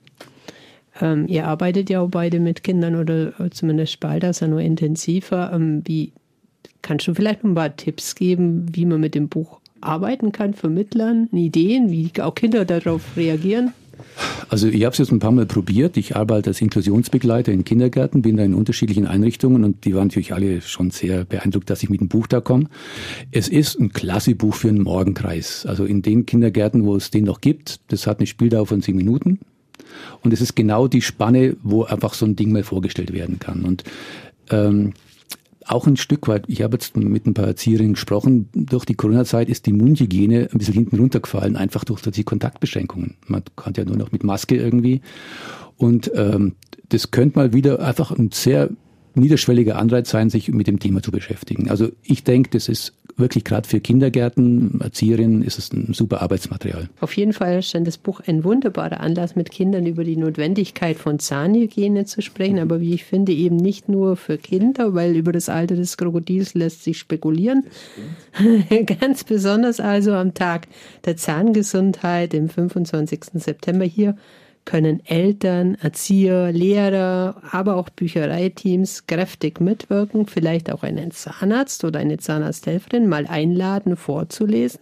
Ähm, 1.01 1.29
ihr 1.29 1.47
arbeitet 1.47 1.91
ja 1.91 2.01
auch 2.01 2.09
beide 2.09 2.41
mit 2.41 2.65
Kindern 2.65 2.97
oder 2.97 3.33
zumindest 3.51 4.01
bald, 4.01 4.23
das 4.23 4.41
ja 4.41 4.49
nur 4.49 4.61
intensiver. 4.61 5.53
Ähm, 5.53 5.83
wie 5.85 6.13
kannst 6.83 7.07
du 7.07 7.15
vielleicht 7.15 7.45
noch 7.45 7.51
ein 7.51 7.55
paar 7.55 7.77
Tipps 7.77 8.15
geben, 8.15 8.67
wie 8.73 8.87
man 8.87 9.01
mit 9.01 9.15
dem 9.15 9.29
Buch 9.29 9.61
arbeiten 9.81 10.33
kann, 10.33 10.55
vermittlern, 10.55 11.29
Ideen, 11.33 11.91
wie 11.91 12.11
auch 12.21 12.35
Kinder 12.35 12.65
darauf 12.65 13.03
reagieren? 13.17 13.73
Also 14.49 14.69
ich 14.69 14.85
habe 14.85 14.93
es 14.93 14.99
jetzt 14.99 15.13
ein 15.13 15.19
paar 15.19 15.33
Mal 15.33 15.47
probiert. 15.47 15.97
Ich 15.97 16.17
arbeite 16.17 16.51
als 16.51 16.61
Inklusionsbegleiter 16.61 17.53
in 17.53 17.65
Kindergärten, 17.65 18.23
bin 18.23 18.37
da 18.37 18.45
in 18.45 18.55
unterschiedlichen 18.55 19.07
Einrichtungen 19.07 19.65
und 19.65 19.85
die 19.85 19.95
waren 19.95 20.09
natürlich 20.09 20.33
alle 20.33 20.61
schon 20.61 20.91
sehr 20.91 21.25
beeindruckt, 21.25 21.69
dass 21.69 21.83
ich 21.83 21.91
mit 21.91 22.01
dem 22.01 22.09
Buch 22.09 22.27
da 22.27 22.41
komme. 22.41 22.67
Es 23.31 23.49
ist 23.49 23.79
ein 23.79 23.93
klasse 23.93 24.35
Buch 24.35 24.55
für 24.55 24.69
einen 24.69 24.83
Morgenkreis. 24.83 25.67
Also 25.67 25.85
in 25.85 26.03
den 26.03 26.27
Kindergärten, 26.27 26.85
wo 26.85 26.97
es 26.97 27.11
den 27.11 27.25
noch 27.25 27.41
gibt, 27.41 27.81
das 27.89 28.07
hat 28.07 28.19
eine 28.19 28.27
Spieldauer 28.27 28.67
von 28.67 28.83
zehn 28.83 28.97
Minuten. 28.97 29.41
Und 30.23 30.33
es 30.33 30.41
ist 30.41 30.55
genau 30.55 30.89
die 30.89 31.03
Spanne, 31.03 31.57
wo 31.63 31.85
einfach 31.85 32.15
so 32.15 32.25
ein 32.25 32.37
Ding 32.37 32.53
mal 32.53 32.63
vorgestellt 32.63 33.13
werden 33.13 33.39
kann. 33.39 33.65
Und 33.65 33.85
ähm, 34.51 34.93
auch 35.69 35.87
ein 35.87 35.97
Stück 35.97 36.29
weit, 36.29 36.45
ich 36.49 36.63
habe 36.63 36.77
jetzt 36.77 36.97
mit 36.97 37.27
ein 37.27 37.35
paar 37.35 37.47
Erzieherinnen 37.47 37.95
gesprochen, 37.95 38.49
durch 38.53 38.85
die 38.85 38.95
Corona-Zeit 38.95 39.49
ist 39.49 39.67
die 39.67 39.73
Mundhygiene 39.73 40.49
ein 40.53 40.59
bisschen 40.59 40.75
hinten 40.75 40.97
runtergefallen, 40.97 41.57
einfach 41.57 41.85
durch 41.85 42.03
die 42.03 42.25
Kontaktbeschränkungen. 42.25 43.17
Man 43.27 43.43
kann 43.57 43.75
ja 43.77 43.85
nur 43.85 43.97
noch 43.97 44.13
mit 44.13 44.25
Maske 44.25 44.57
irgendwie. 44.57 45.03
Und 45.77 46.11
ähm, 46.15 46.55
das 46.89 47.11
könnte 47.11 47.39
mal 47.39 47.53
wieder 47.53 47.81
einfach 47.81 48.11
ein 48.11 48.31
sehr 48.33 48.71
niederschwelliger 49.15 49.77
Anreiz 49.77 50.11
sein, 50.11 50.31
sich 50.31 50.49
mit 50.49 50.67
dem 50.67 50.79
Thema 50.79 51.03
zu 51.03 51.11
beschäftigen. 51.11 51.71
Also 51.71 51.91
ich 52.03 52.25
denke, 52.25 52.51
das 52.51 52.69
ist 52.69 52.95
wirklich 53.19 53.45
gerade 53.45 53.69
für 53.69 53.81
Kindergärten, 53.81 54.81
Erzieherinnen 54.81 55.43
ist 55.43 55.59
es 55.59 55.73
ein 55.73 55.93
super 55.93 56.23
Arbeitsmaterial. 56.23 56.89
Auf 57.01 57.17
jeden 57.17 57.33
Fall 57.33 57.63
stand 57.63 57.87
das 57.87 57.99
Buch 57.99 58.21
ein 58.27 58.45
wunderbarer 58.45 59.01
Anlass, 59.01 59.37
mit 59.37 59.51
Kindern 59.51 59.87
über 59.87 60.05
die 60.05 60.17
Notwendigkeit 60.17 60.97
von 60.97 61.19
Zahnhygiene 61.19 62.05
zu 62.05 62.23
sprechen, 62.23 62.59
aber 62.59 62.81
wie 62.81 62.95
ich 62.95 63.05
finde, 63.05 63.33
eben 63.33 63.57
nicht 63.57 63.89
nur 63.89 64.17
für 64.17 64.39
Kinder, 64.39 64.95
weil 64.95 65.17
über 65.17 65.33
das 65.33 65.49
Alter 65.49 65.77
des 65.77 65.97
Krokodils 65.97 66.55
lässt 66.55 66.85
sich 66.85 66.99
spekulieren. 66.99 67.65
Ganz 69.01 69.25
besonders 69.25 69.81
also 69.81 70.13
am 70.13 70.35
Tag 70.35 70.69
der 71.05 71.17
Zahngesundheit, 71.17 72.33
dem 72.33 72.49
25. 72.49 73.21
September 73.35 73.85
hier 73.85 74.17
können 74.69 75.01
Eltern, 75.07 75.77
Erzieher, 75.81 76.53
Lehrer, 76.53 77.41
aber 77.53 77.77
auch 77.77 77.89
Büchereiteams 77.89 79.07
kräftig 79.07 79.63
mitwirken, 79.63 80.27
vielleicht 80.27 80.71
auch 80.71 80.83
einen 80.83 81.11
Zahnarzt 81.11 81.85
oder 81.85 82.01
eine 82.01 82.19
Zahnarzthelferin 82.19 83.09
mal 83.09 83.27
einladen, 83.27 83.97
vorzulesen, 83.97 84.81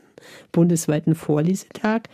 bundesweiten 0.51 1.15
Vorlesetag. 1.15 2.09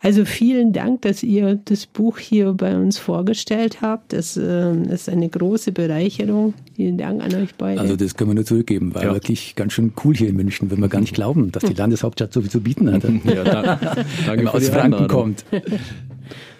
Also 0.00 0.26
vielen 0.26 0.74
Dank, 0.74 1.00
dass 1.02 1.22
ihr 1.22 1.58
das 1.64 1.86
Buch 1.86 2.18
hier 2.18 2.52
bei 2.52 2.76
uns 2.76 2.98
vorgestellt 2.98 3.80
habt. 3.80 4.12
Das 4.12 4.36
äh, 4.36 4.76
ist 4.92 5.08
eine 5.08 5.30
große 5.30 5.72
Bereicherung. 5.72 6.52
Vielen 6.74 6.98
Dank 6.98 7.24
an 7.24 7.34
euch 7.34 7.54
beide. 7.56 7.80
Also 7.80 7.96
das 7.96 8.14
können 8.14 8.30
wir 8.30 8.34
nur 8.34 8.44
zurückgeben. 8.44 8.94
War 8.94 9.02
ja. 9.02 9.14
wirklich 9.14 9.56
ganz 9.56 9.72
schön 9.72 9.94
cool 10.04 10.14
hier 10.14 10.28
in 10.28 10.36
München, 10.36 10.70
wenn 10.70 10.80
wir 10.80 10.88
gar 10.88 11.00
nicht 11.00 11.14
glauben, 11.14 11.50
dass 11.52 11.62
die 11.64 11.72
Landeshauptstadt 11.74 12.34
so 12.34 12.42
viel 12.42 12.50
zu 12.50 12.60
bieten 12.60 12.92
hatte. 12.92 13.18
ja, 13.24 13.42
da, 13.42 13.76
danke 13.76 14.04
wenn 14.26 14.44
man 14.44 14.54
aus 14.54 14.68
Franken 14.68 15.08
kommt. 15.08 15.46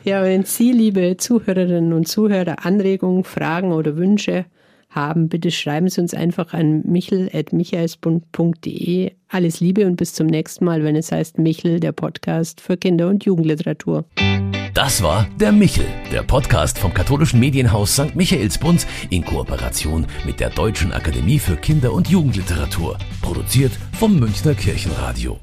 Ja, 0.07 0.23
wenn 0.23 0.45
Sie, 0.45 0.71
liebe 0.71 1.17
Zuhörerinnen 1.17 1.93
und 1.93 2.07
Zuhörer, 2.07 2.65
Anregungen, 2.65 3.25
Fragen 3.25 3.73
oder 3.73 3.97
Wünsche 3.97 4.45
haben, 4.89 5.29
bitte 5.29 5.51
schreiben 5.51 5.89
Sie 5.89 6.01
uns 6.01 6.15
einfach 6.15 6.55
an 6.55 6.83
michel.michaelsbund.de. 6.85 9.11
Alles 9.27 9.59
Liebe 9.59 9.85
und 9.85 9.97
bis 9.97 10.15
zum 10.15 10.29
nächsten 10.29 10.65
Mal, 10.65 10.85
wenn 10.85 10.95
es 10.95 11.11
heißt 11.11 11.39
Michel, 11.39 11.81
der 11.81 11.91
Podcast 11.91 12.61
für 12.61 12.77
Kinder- 12.77 13.09
und 13.09 13.25
Jugendliteratur. 13.25 14.05
Das 14.75 15.03
war 15.03 15.27
der 15.41 15.51
Michel, 15.51 15.87
der 16.13 16.23
Podcast 16.23 16.79
vom 16.79 16.95
katholischen 16.95 17.41
Medienhaus 17.41 17.95
St. 17.95 18.15
Michaelsbund 18.15 18.87
in 19.11 19.25
Kooperation 19.25 20.07
mit 20.25 20.39
der 20.39 20.51
Deutschen 20.51 20.93
Akademie 20.93 21.41
für 21.41 21.57
Kinder- 21.57 21.93
und 21.93 22.07
Jugendliteratur. 22.07 22.97
Produziert 23.23 23.73
vom 23.99 24.21
Münchner 24.21 24.55
Kirchenradio. 24.55 25.41